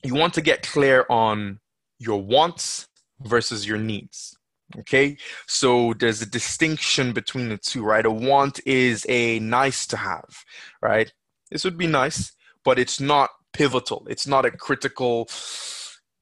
[0.03, 1.59] you want to get clear on
[1.99, 2.87] your wants
[3.21, 4.37] versus your needs.
[4.79, 8.05] Okay, so there's a distinction between the two, right?
[8.05, 10.43] A want is a nice to have,
[10.81, 11.13] right?
[11.51, 14.05] This would be nice, but it's not pivotal.
[14.09, 15.29] It's not a critical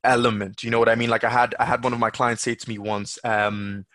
[0.03, 0.61] element.
[0.61, 1.09] You know what I mean?
[1.09, 3.85] Like I had I had one of my clients say to me once, um,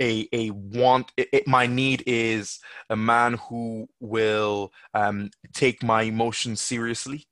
[0.00, 2.58] a a want it, it, my need is
[2.90, 7.26] a man who will um, take my emotions seriously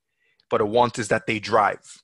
[0.53, 2.03] but a want is that they drive.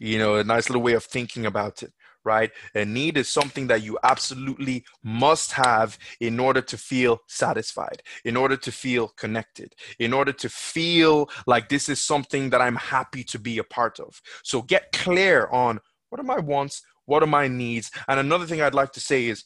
[0.00, 1.92] You know a nice little way of thinking about it
[2.24, 2.50] right?
[2.74, 8.36] A need is something that you absolutely must have in order to feel satisfied in
[8.36, 13.22] order to feel connected in order to feel like this is something that i'm happy
[13.22, 14.20] to be a part of.
[14.42, 15.78] So get clear on
[16.10, 17.92] what are my wants what are my needs?
[18.08, 19.44] And another thing i'd like to say is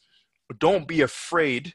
[0.58, 1.74] don't be afraid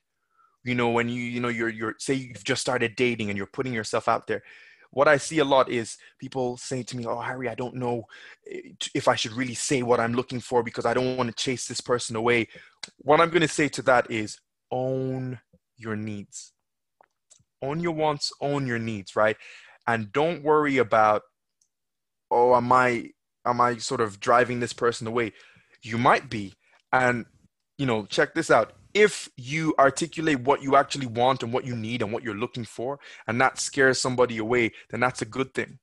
[0.65, 3.45] you know when you you know you're you're say you've just started dating and you're
[3.45, 4.43] putting yourself out there.
[4.91, 8.05] What i see a lot is people saying to me oh harry i don't know
[8.49, 8.61] eh,
[8.93, 11.67] if i should really say what i'm looking for because i don't want to chase
[11.67, 12.47] this person away.
[12.97, 14.39] What i'm going to say to that is
[14.71, 15.39] own
[15.77, 16.53] your needs.
[17.61, 19.37] Own your wants own your needs right?
[19.85, 21.21] And don't worry about
[22.31, 23.11] oh am i
[23.45, 25.33] am i sort of driving this person away?
[25.83, 26.53] You might be
[26.91, 27.25] and
[27.77, 28.73] you know, check this out.
[28.93, 32.63] If you articulate what you actually want and what you need and what you're looking
[32.63, 35.79] for, and that scares somebody away, then that's a good thing.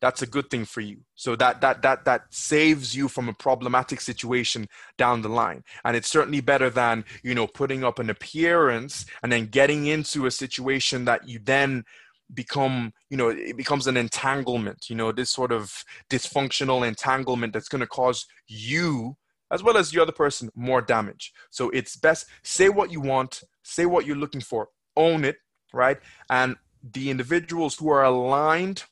[0.00, 0.98] That's a good thing for you.
[1.14, 4.68] So that that that that saves you from a problematic situation
[4.98, 5.64] down the line.
[5.84, 10.26] And it's certainly better than, you know, putting up an appearance and then getting into
[10.26, 11.84] a situation that you then
[12.32, 17.68] become you know it becomes an entanglement you know this sort of dysfunctional entanglement that's
[17.68, 19.16] going to cause you
[19.50, 21.32] as well as the other person more damage.
[21.50, 25.36] So it's best say what you want, say what you're looking for, own it,
[25.72, 25.98] right?
[26.28, 28.84] And the individuals who are aligned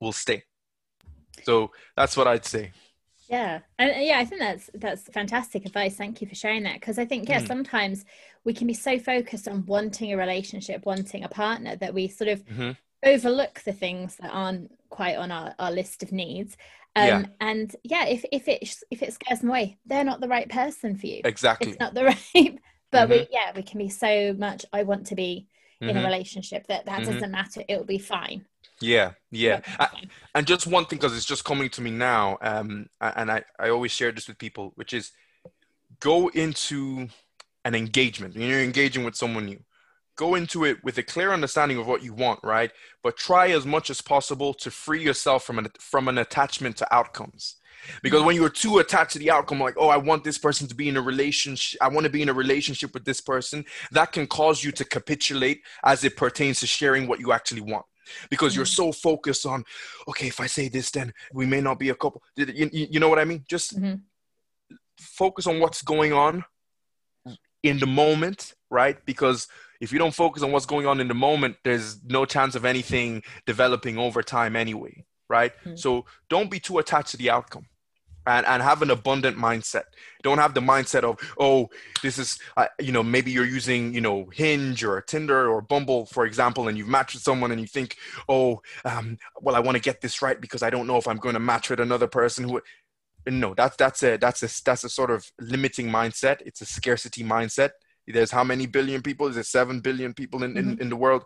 [0.00, 0.44] will stay.
[1.44, 2.72] So that's what I'd say.
[3.28, 5.94] Yeah, and yeah, I think that's that's fantastic advice.
[5.94, 7.46] Thank you for sharing that because I think yeah, mm.
[7.46, 8.04] sometimes
[8.44, 12.28] we can be so focused on wanting a relationship, wanting a partner that we sort
[12.28, 12.72] of mm-hmm.
[13.04, 16.56] overlook the things that aren't quite on our, our list of needs
[16.96, 17.24] um, yeah.
[17.40, 20.96] and yeah if, if it if it scares them away they're not the right person
[20.96, 22.58] for you exactly it's not the right
[22.90, 23.12] but mm-hmm.
[23.12, 25.46] we yeah we can be so much i want to be
[25.80, 25.98] in mm-hmm.
[25.98, 27.12] a relationship that that mm-hmm.
[27.12, 28.44] doesn't matter it'll be fine
[28.80, 29.88] yeah yeah I,
[30.34, 33.68] and just one thing because it's just coming to me now um and i i
[33.68, 35.12] always share this with people which is
[36.00, 37.08] go into
[37.64, 39.60] an engagement you're engaging with someone new
[40.20, 42.70] go into it with a clear understanding of what you want, right?
[43.02, 46.94] But try as much as possible to free yourself from an from an attachment to
[46.94, 47.56] outcomes.
[48.02, 50.74] Because when you're too attached to the outcome, like, oh, I want this person to
[50.74, 54.12] be in a relationship, I want to be in a relationship with this person, that
[54.12, 57.86] can cause you to capitulate as it pertains to sharing what you actually want.
[58.28, 58.92] Because you're mm-hmm.
[58.92, 59.64] so focused on,
[60.08, 62.22] okay, if I say this, then we may not be a couple.
[62.36, 63.44] You, you know what I mean?
[63.48, 63.94] Just mm-hmm.
[64.98, 66.44] focus on what's going on
[67.62, 68.98] in the moment, right?
[69.06, 69.48] Because
[69.80, 72.64] if you don't focus on what's going on in the moment, there's no chance of
[72.64, 75.52] anything developing over time anyway, right?
[75.64, 75.76] Mm-hmm.
[75.76, 77.66] So don't be too attached to the outcome.
[78.26, 79.84] And, and have an abundant mindset.
[80.22, 81.70] Don't have the mindset of, oh,
[82.02, 86.04] this is, uh, you know, maybe you're using, you know, Hinge or Tinder or Bumble,
[86.04, 87.96] for example, and you've matched with someone and you think,
[88.28, 91.16] oh, um, well, I want to get this right because I don't know if I'm
[91.16, 92.60] going to match with another person who,
[93.26, 96.42] no, that's that's a that's a that's a sort of limiting mindset.
[96.44, 97.70] It's a scarcity mindset
[98.10, 99.26] there's how many billion people?
[99.26, 100.70] Is it seven billion people in, mm-hmm.
[100.70, 101.24] in, in the world?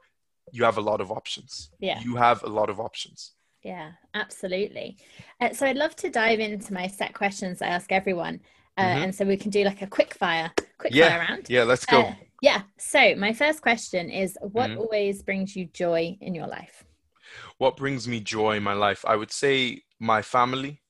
[0.52, 1.70] You have a lot of options.
[1.80, 2.00] Yeah.
[2.00, 3.32] You have a lot of options.
[3.62, 4.98] Yeah, absolutely.
[5.40, 8.40] Uh, so I'd love to dive into my set questions I ask everyone.
[8.76, 9.02] Uh, mm-hmm.
[9.04, 11.08] And so we can do like a quick fire, quick yeah.
[11.08, 11.46] fire round.
[11.48, 12.02] Yeah, let's go.
[12.02, 12.62] Uh, yeah.
[12.78, 14.80] So my first question is what mm-hmm.
[14.80, 16.84] always brings you joy in your life?
[17.58, 19.04] What brings me joy in my life?
[19.06, 20.82] I would say my family.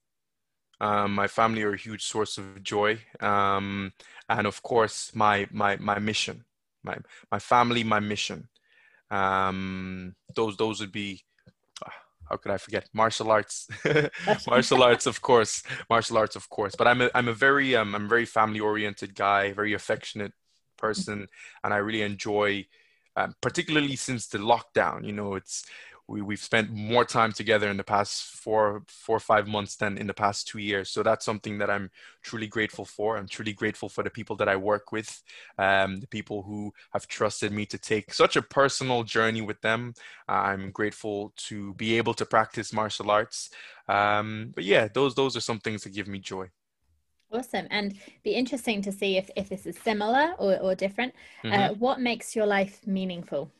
[0.85, 2.99] Um, my family are a huge source of joy.
[3.21, 3.93] Um,
[4.29, 6.45] and of course my my my mission
[6.83, 6.97] my
[7.33, 8.49] my family my mission.
[9.11, 11.23] Um those those would be
[11.85, 11.91] uh,
[12.29, 12.89] how could I forget?
[12.93, 13.69] Martial arts.
[14.47, 15.63] Martial arts of course.
[15.89, 16.75] Martial arts of course.
[16.77, 20.33] But I'm a, I'm a very um, I'm a very family oriented guy very affectionate
[20.77, 21.29] person
[21.63, 22.67] and I really enjoy
[23.17, 25.07] um, particularly since the lockdown.
[25.07, 25.65] You know it's
[26.07, 29.97] we, we've spent more time together in the past four four or five months than
[29.97, 31.91] in the past two years so that's something that i'm
[32.23, 35.23] truly grateful for i'm truly grateful for the people that i work with
[35.59, 39.95] um, the people who have trusted me to take such a personal journey with them
[40.29, 43.51] i'm grateful to be able to practice martial arts
[43.89, 46.49] um, but yeah those those are some things that give me joy
[47.33, 47.67] Awesome.
[47.71, 51.15] And be interesting to see if, if this is similar or, or different.
[51.43, 51.73] Uh, mm-hmm.
[51.73, 53.51] Uh, what makes your life meaningful?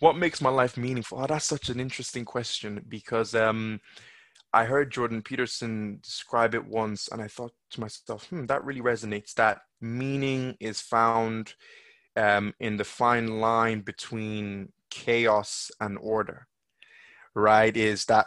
[0.00, 1.20] What makes my life meaningful?
[1.20, 3.80] Oh, that's such an interesting question because um,
[4.52, 8.80] I heard Jordan Peterson describe it once and I thought to myself, hmm, that really
[8.80, 9.34] resonates.
[9.34, 11.54] That meaning is found
[12.16, 16.48] um, in the fine line between chaos and order,
[17.34, 17.76] right?
[17.76, 18.26] Is that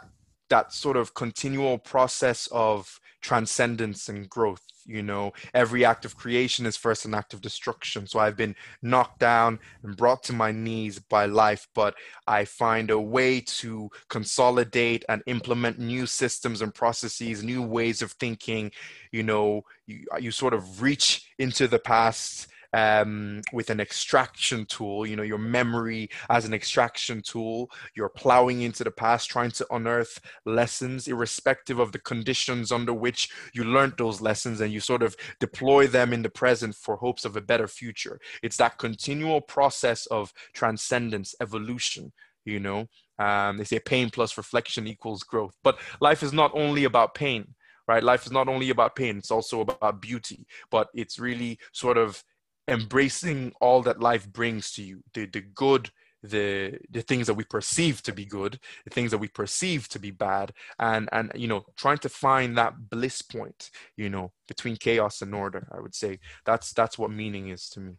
[0.52, 5.32] that sort of continual process of transcendence and growth you know?
[5.54, 8.06] Every act of creation is first an act of destruction.
[8.06, 11.94] So i've been knocked down and brought to my knees by life but
[12.26, 18.12] i find a way to consolidate and implement new systems and processes new ways of
[18.12, 18.72] thinking.
[19.12, 25.06] You know you, you sort of reach into the past um, with an extraction tool,
[25.06, 29.66] you know, your memory as an extraction tool, you're plowing into the past, trying to
[29.70, 35.02] unearth lessons, irrespective of the conditions under which you learned those lessons, and you sort
[35.02, 38.18] of deploy them in the present for hopes of a better future.
[38.42, 42.12] It's that continual process of transcendence, evolution,
[42.44, 42.86] you know.
[43.18, 45.56] Um, they say pain plus reflection equals growth.
[45.62, 47.54] But life is not only about pain,
[47.86, 48.02] right?
[48.02, 50.46] Life is not only about pain, it's also about beauty.
[50.70, 52.24] But it's really sort of
[52.68, 55.90] embracing all that life brings to you the, the good
[56.22, 59.98] the the things that we perceive to be good the things that we perceive to
[59.98, 64.76] be bad and and you know trying to find that bliss point you know between
[64.76, 66.18] chaos and order i would say.
[66.44, 67.92] That's that's what meaning is to me.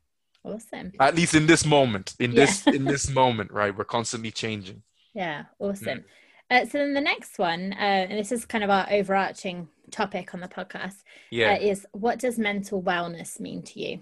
[0.43, 0.91] Awesome.
[0.99, 2.45] At least in this moment in yeah.
[2.45, 3.75] this in this moment right?
[3.75, 4.83] We're constantly changing.
[5.13, 6.03] Yeah awesome.
[6.51, 6.63] Mm.
[6.63, 10.33] uh, so then the next one uh, and this is kind of our overarching topic
[10.33, 11.53] on the podcast yeah.
[11.53, 14.01] uh, is what does mental wellness mean to you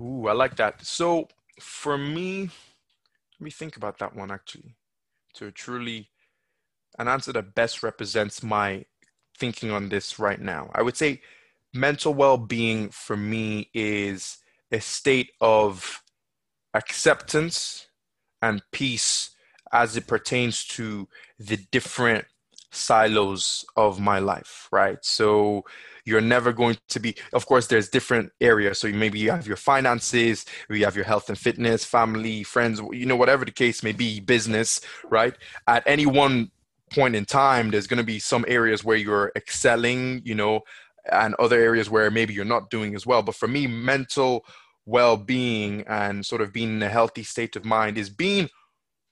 [0.00, 0.84] Ooh, I like that.
[0.84, 1.28] So
[1.60, 4.76] for me, let me think about that one actually
[5.34, 6.10] to truly
[6.98, 8.84] an answer that best represents my
[9.36, 10.70] thinking on this right now.
[10.74, 11.20] I would say
[11.72, 14.38] mental well-being for me is
[14.72, 16.02] a state of
[16.74, 17.86] acceptance
[18.42, 19.30] and peace
[19.72, 22.26] as it pertains to the different
[22.78, 24.98] silos of my life, right?
[25.02, 25.64] So
[26.04, 28.78] you're never going to be of course there's different areas.
[28.78, 33.04] So maybe you have your finances you have your health and fitness family friends you
[33.04, 35.34] know whatever the case may be business right?
[35.66, 36.50] At any one
[36.90, 40.62] point in time there's going to be some areas where you're excelling you know
[41.12, 43.22] and other areas where maybe you're not doing as well.
[43.22, 44.44] But for me mental
[44.88, 48.48] well-being and sort of being in a healthy state of mind is being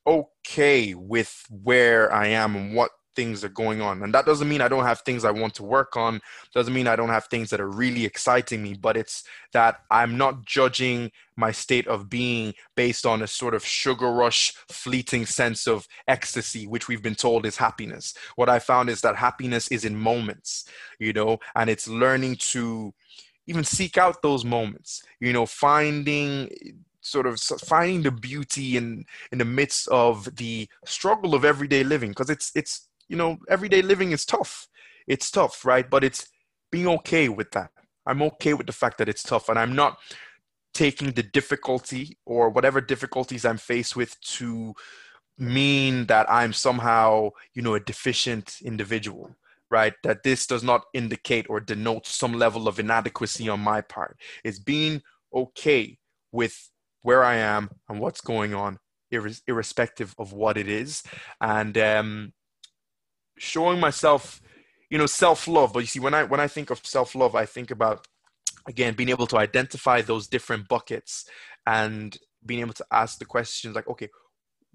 [0.07, 4.03] okay with where i am and what things are going on.
[4.03, 6.21] And that doesn't mean I don't have things I want to work on,
[6.55, 10.17] doesn't mean I don't have things that are really exciting me, but it's that I'm
[10.17, 15.67] not judging my state of being based on a sort of sugar rush, fleeting sense
[15.67, 18.15] of ecstasy, which we've been told is happiness.
[18.37, 20.67] What I found is that happiness is in moments,
[20.99, 22.95] you know, and it's learning to
[23.47, 26.51] even seek out those moments, you know, finding
[27.07, 32.11] sort of finding the beauty in in the midst of the struggle of everyday living
[32.11, 34.69] because it's it's you know, everyday living is tough.
[35.07, 35.89] It's tough, right?
[35.89, 36.29] But it's
[36.71, 37.71] being okay with that.
[38.07, 39.99] I'm okay with the fact that it's tough, and I'm not
[40.75, 44.75] taking the difficulty or whatever difficulties I'm faced with to
[45.39, 49.35] mean that I'm somehow, you know, a deficient individual,
[49.71, 49.95] right?
[50.03, 54.19] That this does not indicate or denote some level of inadequacy on my part.
[54.45, 55.03] It's being
[55.35, 55.99] okay
[56.33, 56.71] with
[57.03, 58.79] where I am and what's going on,
[59.11, 61.03] irrespective of what it is.
[61.41, 62.33] And um,
[63.39, 64.41] showing myself
[64.91, 65.73] you know self-love.
[65.73, 68.07] But you see when i when i think of self-love i think about
[68.67, 71.29] again being able to identify those different buckets
[71.67, 74.09] and being able to ask the questions like okay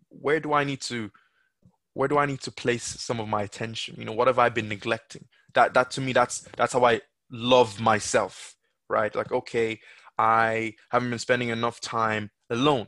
[0.09, 1.09] where do i need to
[1.93, 3.95] where do i need to place some of my attention?
[3.97, 5.26] You know what have i been neglecting?
[5.53, 7.01] That that to me that's that's how i
[7.32, 8.55] love myself
[8.89, 9.16] right?
[9.16, 9.80] Like okay
[10.18, 12.88] i haven't been spending enough time alone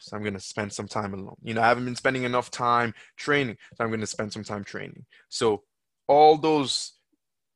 [0.00, 1.36] so I'm going to spend some time alone.
[1.42, 4.42] You know, I haven't been spending enough time training, so I'm going to spend some
[4.42, 5.04] time training.
[5.28, 5.62] So
[6.08, 6.94] all those,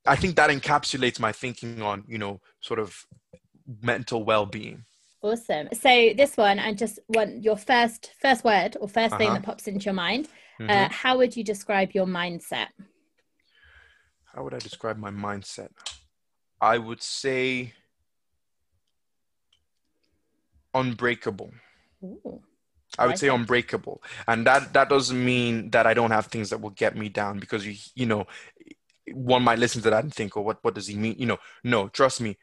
[0.07, 2.95] I think that encapsulates my thinking on, you know, sort of
[3.83, 4.85] mental well-being.
[5.23, 5.69] Awesome.
[5.73, 9.19] So this one, I just want your first first word or 1st uh-huh.
[9.19, 10.29] thing that pops into your mind.
[10.61, 10.71] Mm-hmm.
[10.71, 12.69] Uh, how would you describe your mindset?
[14.35, 15.71] How would I describe my mindset?
[16.61, 17.73] I would say
[20.75, 21.53] unbreakable.
[22.05, 22.43] Ooh.
[22.99, 24.03] I would say unbreakable.
[24.29, 27.39] And that that doesn't mean that I don't have things that will get me down
[27.41, 28.27] because you you know
[29.13, 31.39] one might listen to that and think, "Oh, what what does he mean?" You know,
[31.65, 32.37] no, trust me.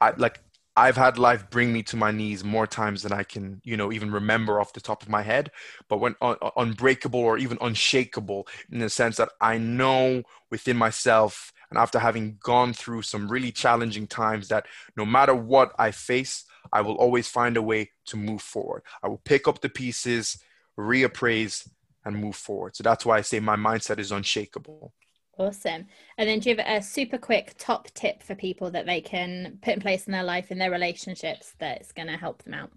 [0.00, 0.40] I like
[0.76, 3.90] I've had life bring me to my knees more times than I can, you know,
[3.92, 5.50] even remember off the top of my head.
[5.88, 11.52] But when uh, unbreakable or even unshakable, in the sense that I know within myself,
[11.70, 16.44] and after having gone through some really challenging times, that no matter what I face,
[16.72, 18.82] I will always find a way to move forward.
[19.02, 20.38] I will pick up the pieces,
[20.78, 21.68] reappraise,
[22.04, 22.76] and move forward.
[22.76, 24.92] So that's why I say my mindset is unshakable.
[25.38, 25.86] Awesome.
[26.16, 29.58] And then do you have a super quick top tip for people that they can
[29.62, 32.70] put in place in their life, in their relationships, that's going to help them out?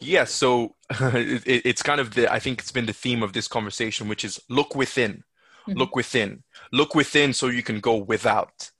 [0.00, 3.48] Yeah, so it, it's kind of the, I think it's been the theme of this
[3.48, 5.24] conversation, which is look within,
[5.68, 5.78] mm-hmm.
[5.78, 8.70] look within, look within so you can go without,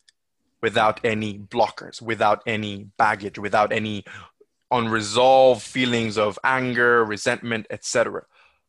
[0.63, 4.05] without any blockers, without any baggage, without any
[4.71, 8.23] unresolved feelings of anger, resentment, etc.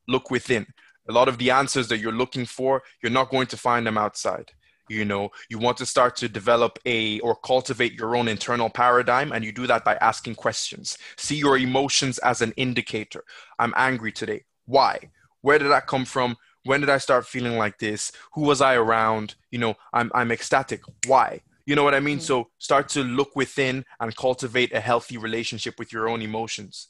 [0.08, 0.68] Look within.
[1.08, 3.98] A lot of the answers that you're looking for you're not going to find them
[3.98, 4.52] outside
[4.90, 5.30] you know?
[5.50, 9.52] You want to start to develop a or cultivate your own internal paradigm and you
[9.52, 10.98] do that by asking questions.
[11.18, 13.24] See your emotions as an indicator.
[13.60, 14.44] I'm angry today.
[14.66, 15.12] Why?
[15.42, 16.36] Where did that come from?
[16.66, 18.12] When did i start feeling like this?
[18.34, 19.36] Who was i around?
[19.52, 20.82] You know i'm, I'm ecstatic.
[21.08, 22.26] Why you know what i mean mm-hmm.
[22.26, 26.90] so start to look within and cultivate a healthy relationship with your own emotions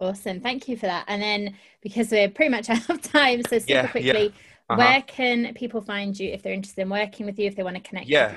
[0.00, 0.40] Awesome.
[0.40, 1.04] Thank you for that.
[1.08, 4.28] And then because we're pretty much out of time, so super yeah, quickly, yeah.
[4.70, 4.76] Uh-huh.
[4.76, 7.76] where can people find you if they're interested in working with you, if they want
[7.76, 8.34] to connect yeah.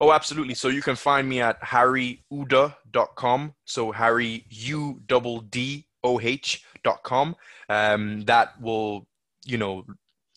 [0.00, 0.54] Oh, absolutely.
[0.54, 3.54] So you can find me at harryuddoh.com.
[3.64, 7.36] So Harry U double D O H dot com.
[7.68, 9.06] Um, that will,
[9.44, 9.84] you know,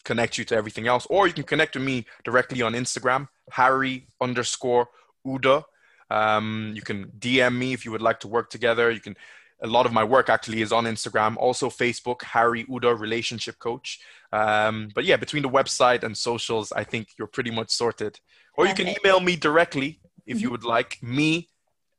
[0.05, 1.07] connect you to everything else.
[1.09, 4.87] Or you can connect with me directly on Instagram, Harry underscore
[5.25, 5.63] Uddoh.
[6.09, 8.89] Um, you can DM me if you would like to work together.
[8.89, 9.15] You can
[9.61, 13.99] a lot of my work actually is on Instagram, also Facebook, Harry Uddoh Relationship Coach.
[14.31, 18.19] Um, but yeah, between the website and socials, I think you're pretty much sorted.
[18.55, 20.51] Or you can email me directly if you mm-hmm.
[20.51, 21.49] would like, me,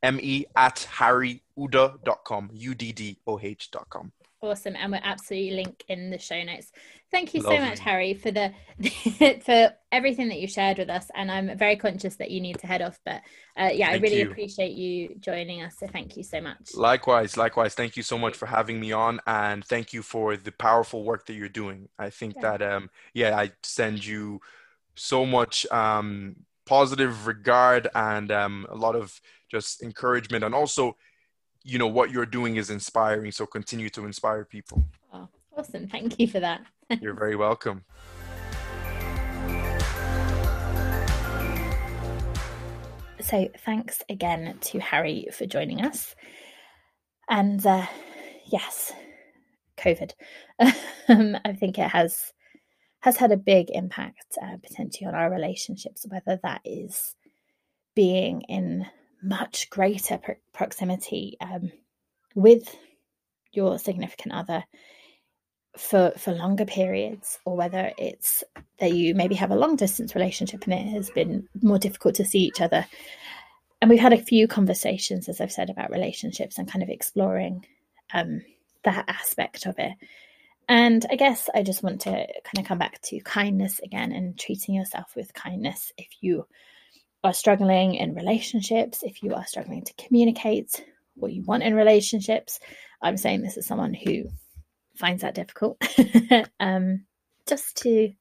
[0.02, 4.12] me at harryuddoh.com, U-D-D-O-H.com.
[4.42, 6.72] Awesome, and we'll absolutely link in the show notes.
[7.10, 7.58] Thank you Lovely.
[7.58, 8.54] so much, Harry, for the
[9.44, 11.10] for everything that you shared with us.
[11.14, 13.20] And I'm very conscious that you need to head off, but
[13.58, 14.30] uh, yeah, thank I really you.
[14.30, 15.74] appreciate you joining us.
[15.78, 16.74] So thank you so much.
[16.74, 17.74] Likewise, likewise.
[17.74, 21.26] Thank you so much for having me on, and thank you for the powerful work
[21.26, 21.90] that you're doing.
[21.98, 22.56] I think yeah.
[22.56, 24.40] that um, yeah, I send you
[24.94, 29.20] so much um, positive regard and um, a lot of
[29.50, 30.96] just encouragement, and also
[31.62, 34.84] you know what you're doing is inspiring so continue to inspire people.
[35.12, 35.88] Oh, awesome.
[35.88, 36.62] Thank you for that.
[37.00, 37.84] You're very welcome.
[43.20, 46.14] So thanks again to harry for joining us.
[47.28, 47.86] And uh,
[48.46, 48.92] yes
[49.80, 50.12] covid.
[51.08, 52.32] Um, i think it has
[53.00, 57.16] has had a big impact uh, potentially on our relationships whether that is
[57.96, 58.86] being in
[59.22, 61.72] much greater pro- proximity um,
[62.34, 62.74] with
[63.52, 64.64] your significant other
[65.76, 68.42] for for longer periods or whether it's
[68.78, 72.24] that you maybe have a long distance relationship and it has been more difficult to
[72.24, 72.86] see each other.
[73.80, 77.64] And we've had a few conversations as i've said about relationships and kind of exploring
[78.12, 78.42] um,
[78.82, 79.92] that aspect of it.
[80.68, 84.38] And i guess i just want to kind of come back to kindness again and
[84.38, 86.46] treating yourself with kindness if you
[87.22, 92.60] are struggling in relationships, if you are struggling to communicate what you want in relationships,
[93.02, 94.24] I'm saying this as someone who
[94.96, 95.82] finds that difficult,
[96.60, 97.04] um,
[97.46, 98.12] just to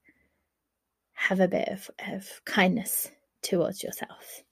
[1.12, 3.08] have a bit of, of kindness
[3.42, 4.42] towards yourself.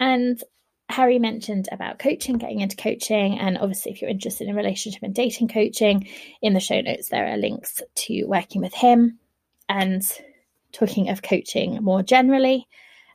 [0.00, 0.42] And
[0.88, 5.14] Harry mentioned about coaching, getting into coaching, and obviously, if you're interested in relationship and
[5.14, 6.08] dating coaching,
[6.40, 9.18] in the show notes there are links to working with him
[9.68, 10.02] and
[10.72, 12.66] talking of coaching more generally.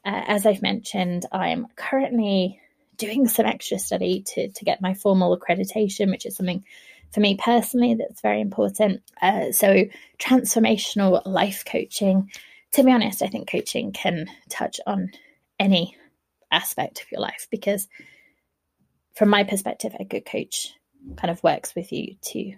[0.05, 2.59] Uh, as I've mentioned, I'm currently
[2.97, 6.63] doing some extra study to, to get my formal accreditation, which is something
[7.11, 9.01] for me personally that's very important.
[9.21, 9.85] Uh, so,
[10.19, 12.31] transformational life coaching.
[12.73, 15.11] To be honest, I think coaching can touch on
[15.59, 15.95] any
[16.51, 17.87] aspect of your life because,
[19.13, 20.73] from my perspective, a good coach
[21.17, 22.53] kind of works with you to,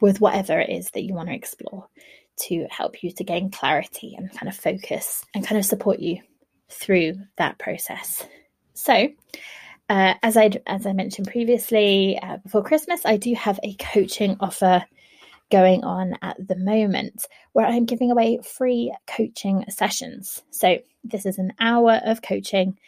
[0.00, 1.88] with whatever it is that you want to explore,
[2.36, 6.20] to help you to gain clarity and kind of focus and kind of support you
[6.70, 8.26] through that process.
[8.74, 9.08] So,
[9.88, 14.36] uh, as I as I mentioned previously, uh, before Christmas, I do have a coaching
[14.40, 14.84] offer
[15.50, 20.42] going on at the moment where I'm giving away free coaching sessions.
[20.50, 22.78] So this is an hour of coaching,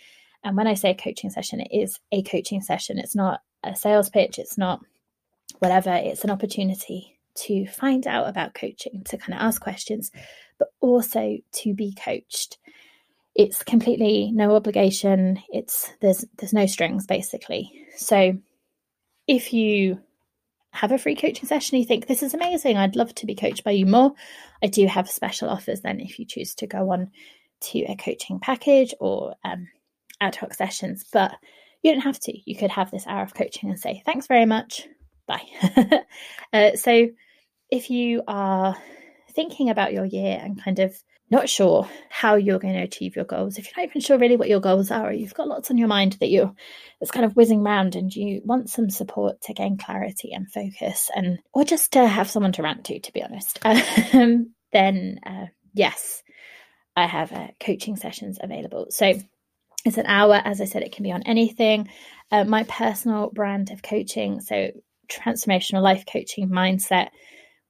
[0.45, 2.99] and when I say coaching session, it is a coaching session.
[2.99, 4.39] It's not a sales pitch.
[4.39, 4.81] It's not
[5.59, 10.11] whatever, it's an opportunity to find out about coaching, to kind of ask questions,
[10.59, 12.59] but also to be coached.
[13.35, 15.43] It's completely no obligation.
[15.49, 17.73] It's there's there's no strings basically.
[17.97, 18.39] So
[19.27, 20.01] if you
[20.73, 23.65] have a free coaching session, you think this is amazing, I'd love to be coached
[23.65, 24.13] by you more.
[24.63, 27.11] I do have special offers then if you choose to go on
[27.61, 29.69] to a coaching package or um,
[30.21, 31.33] ad hoc sessions, but
[31.83, 32.51] you don't have to.
[32.51, 34.87] You could have this hour of coaching and say, thanks very much,
[35.27, 35.45] bye.
[36.53, 37.09] uh, so
[37.71, 38.77] if you are
[39.33, 40.95] thinking about your year and kind of
[41.33, 44.37] not sure how you're going to achieve your goals, if you're not even sure really
[44.37, 46.55] what your goals are, or you've got lots on your mind that you're
[47.01, 51.11] it's kind of whizzing around and you want some support to gain clarity and focus
[51.17, 53.59] and or just to have someone to rant to, to be honest,
[54.15, 56.23] um, then uh, yes,
[56.95, 58.87] I have uh, coaching sessions available.
[58.91, 59.15] So
[59.85, 61.89] it's an hour, as I said, it can be on anything.
[62.31, 64.71] Uh, my personal brand of coaching, so
[65.11, 67.09] transformational life coaching, mindset,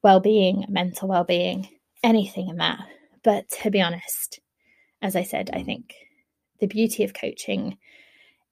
[0.03, 1.67] well-being, mental well-being,
[2.03, 2.79] anything in that.
[3.23, 4.39] But to be honest,
[5.01, 5.93] as I said, I think
[6.59, 7.77] the beauty of coaching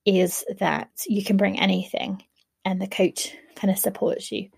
[0.06, 2.24] is that you can bring anything
[2.66, 4.50] and the coach kind of supports you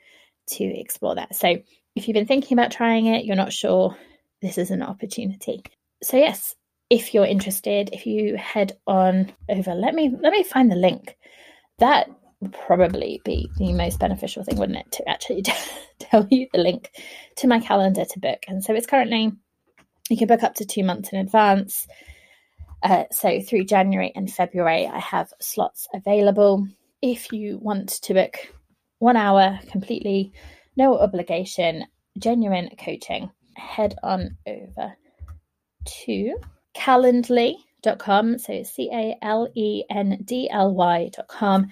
[0.47, 1.35] to explore that.
[1.35, 1.57] So
[1.95, 3.95] if you've been thinking about trying it, you're not sure,
[4.41, 5.61] this is an opportunity.
[6.01, 6.55] So yes,
[6.89, 11.15] if you're interested, if you head on over, let me let me find the link.
[11.79, 12.09] That
[12.39, 15.43] would probably be the most beneficial thing, wouldn't it, to actually
[15.99, 16.91] tell you the link
[17.37, 18.43] to my calendar to book.
[18.47, 19.31] And so it's currently
[20.13, 21.87] you can book up to two months in advance.
[22.83, 26.67] Uh, so through January and February, I have slots available.
[27.01, 28.35] If you want to book
[28.99, 30.33] one hour completely,
[30.77, 31.85] no obligation,
[32.19, 34.93] genuine coaching, head on over
[36.05, 36.35] to
[36.75, 38.37] calendly.com.
[38.37, 41.71] So C A L E N D L Y.com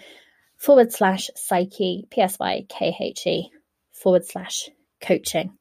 [0.58, 3.52] forward slash psykhe, P S Y K H E
[3.92, 5.60] forward slash coaching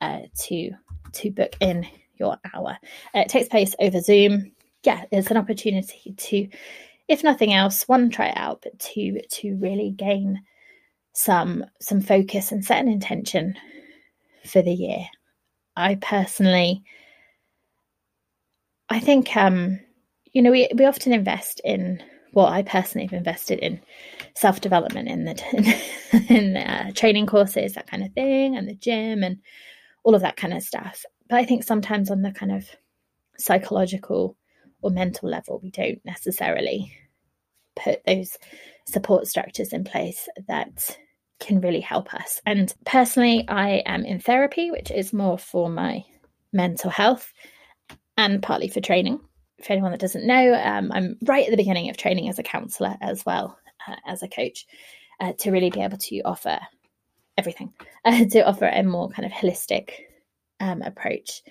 [0.00, 0.70] uh, to
[1.14, 1.88] to book in
[2.20, 2.78] your hour.
[3.14, 4.52] Uh, it takes place over Zoom.
[4.84, 6.48] Yeah, it's an opportunity to,
[7.08, 10.42] if nothing else, one try it out, but two to really gain
[11.12, 13.56] some some focus and set an intention
[14.44, 15.06] for the year.
[15.76, 16.84] I personally
[18.90, 19.80] I think um,
[20.32, 22.02] you know we we often invest in
[22.32, 23.80] well, I personally have invested in
[24.34, 25.80] self development in the
[26.28, 29.38] in, in uh, training courses, that kind of thing, and the gym and
[30.04, 31.04] all of that kind of stuff.
[31.30, 32.68] But I think sometimes on the kind of
[33.38, 34.36] psychological
[34.82, 36.92] or mental level, we don't necessarily
[37.76, 38.36] put those
[38.86, 40.98] support structures in place that
[41.38, 42.42] can really help us.
[42.44, 46.04] And personally, I am in therapy, which is more for my
[46.52, 47.32] mental health
[48.18, 49.20] and partly for training.
[49.62, 52.42] For anyone that doesn't know, um, I'm right at the beginning of training as a
[52.42, 53.56] counsellor as well
[53.86, 54.66] uh, as a coach
[55.20, 56.58] uh, to really be able to offer
[57.38, 57.72] everything,
[58.04, 59.90] uh, to offer a more kind of holistic
[60.60, 61.42] um, approach.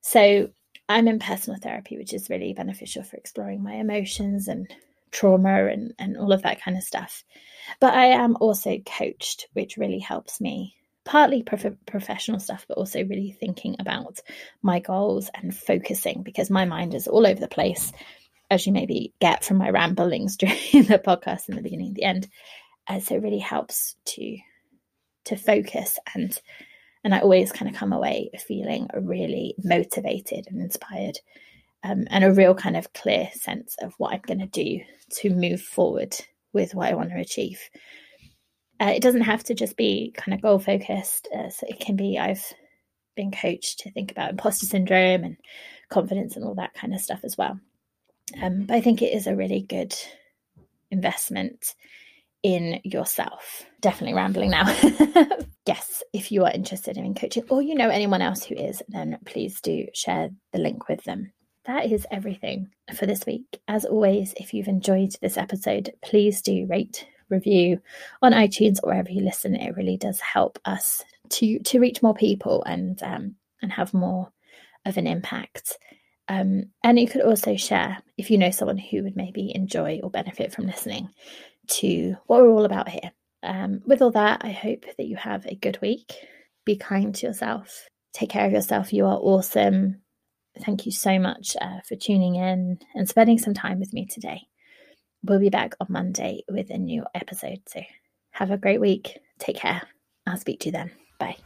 [0.00, 0.50] So
[0.88, 4.68] I'm in personal therapy, which is really beneficial for exploring my emotions and
[5.10, 7.24] trauma and, and all of that kind of stuff.
[7.80, 10.74] But I am also coached, which really helps me
[11.04, 14.20] partly prof- professional stuff, but also really thinking about
[14.62, 17.92] my goals and focusing because my mind is all over the place,
[18.50, 22.04] as you maybe get from my ramblings during the podcast in the beginning and the
[22.04, 22.28] end.
[22.88, 24.36] Uh, so it really helps to
[25.24, 26.40] to focus and
[27.04, 31.18] and I always kind of come away feeling really motivated and inspired,
[31.82, 34.80] um, and a real kind of clear sense of what I'm going to do
[35.16, 36.16] to move forward
[36.52, 37.60] with what I want to achieve.
[38.80, 41.28] Uh, it doesn't have to just be kind of goal focused.
[41.34, 42.44] Uh, so it can be I've
[43.14, 45.36] been coached to think about imposter syndrome and
[45.88, 47.58] confidence and all that kind of stuff as well.
[48.40, 49.94] Um, but I think it is a really good
[50.90, 51.74] investment
[52.42, 53.64] in yourself.
[53.80, 54.66] Definitely rambling now.
[55.66, 59.18] yes, if you are interested in coaching or you know anyone else who is, then
[59.24, 61.32] please do share the link with them.
[61.64, 63.60] That is everything for this week.
[63.68, 67.80] As always, if you've enjoyed this episode, please do rate, review
[68.20, 69.54] on iTunes or wherever you listen.
[69.54, 74.32] It really does help us to to reach more people and um, and have more
[74.84, 75.78] of an impact.
[76.28, 80.10] Um, and you could also share if you know someone who would maybe enjoy or
[80.10, 81.08] benefit from listening
[81.68, 83.12] to what we're all about here.
[83.42, 86.14] Um, with all that, I hope that you have a good week.
[86.64, 87.88] Be kind to yourself.
[88.12, 88.92] Take care of yourself.
[88.92, 90.02] You are awesome.
[90.64, 94.42] Thank you so much uh, for tuning in and spending some time with me today.
[95.24, 97.60] We'll be back on Monday with a new episode.
[97.68, 97.80] So
[98.32, 99.18] have a great week.
[99.38, 99.82] Take care.
[100.26, 100.90] I'll speak to you then.
[101.18, 101.36] Bye.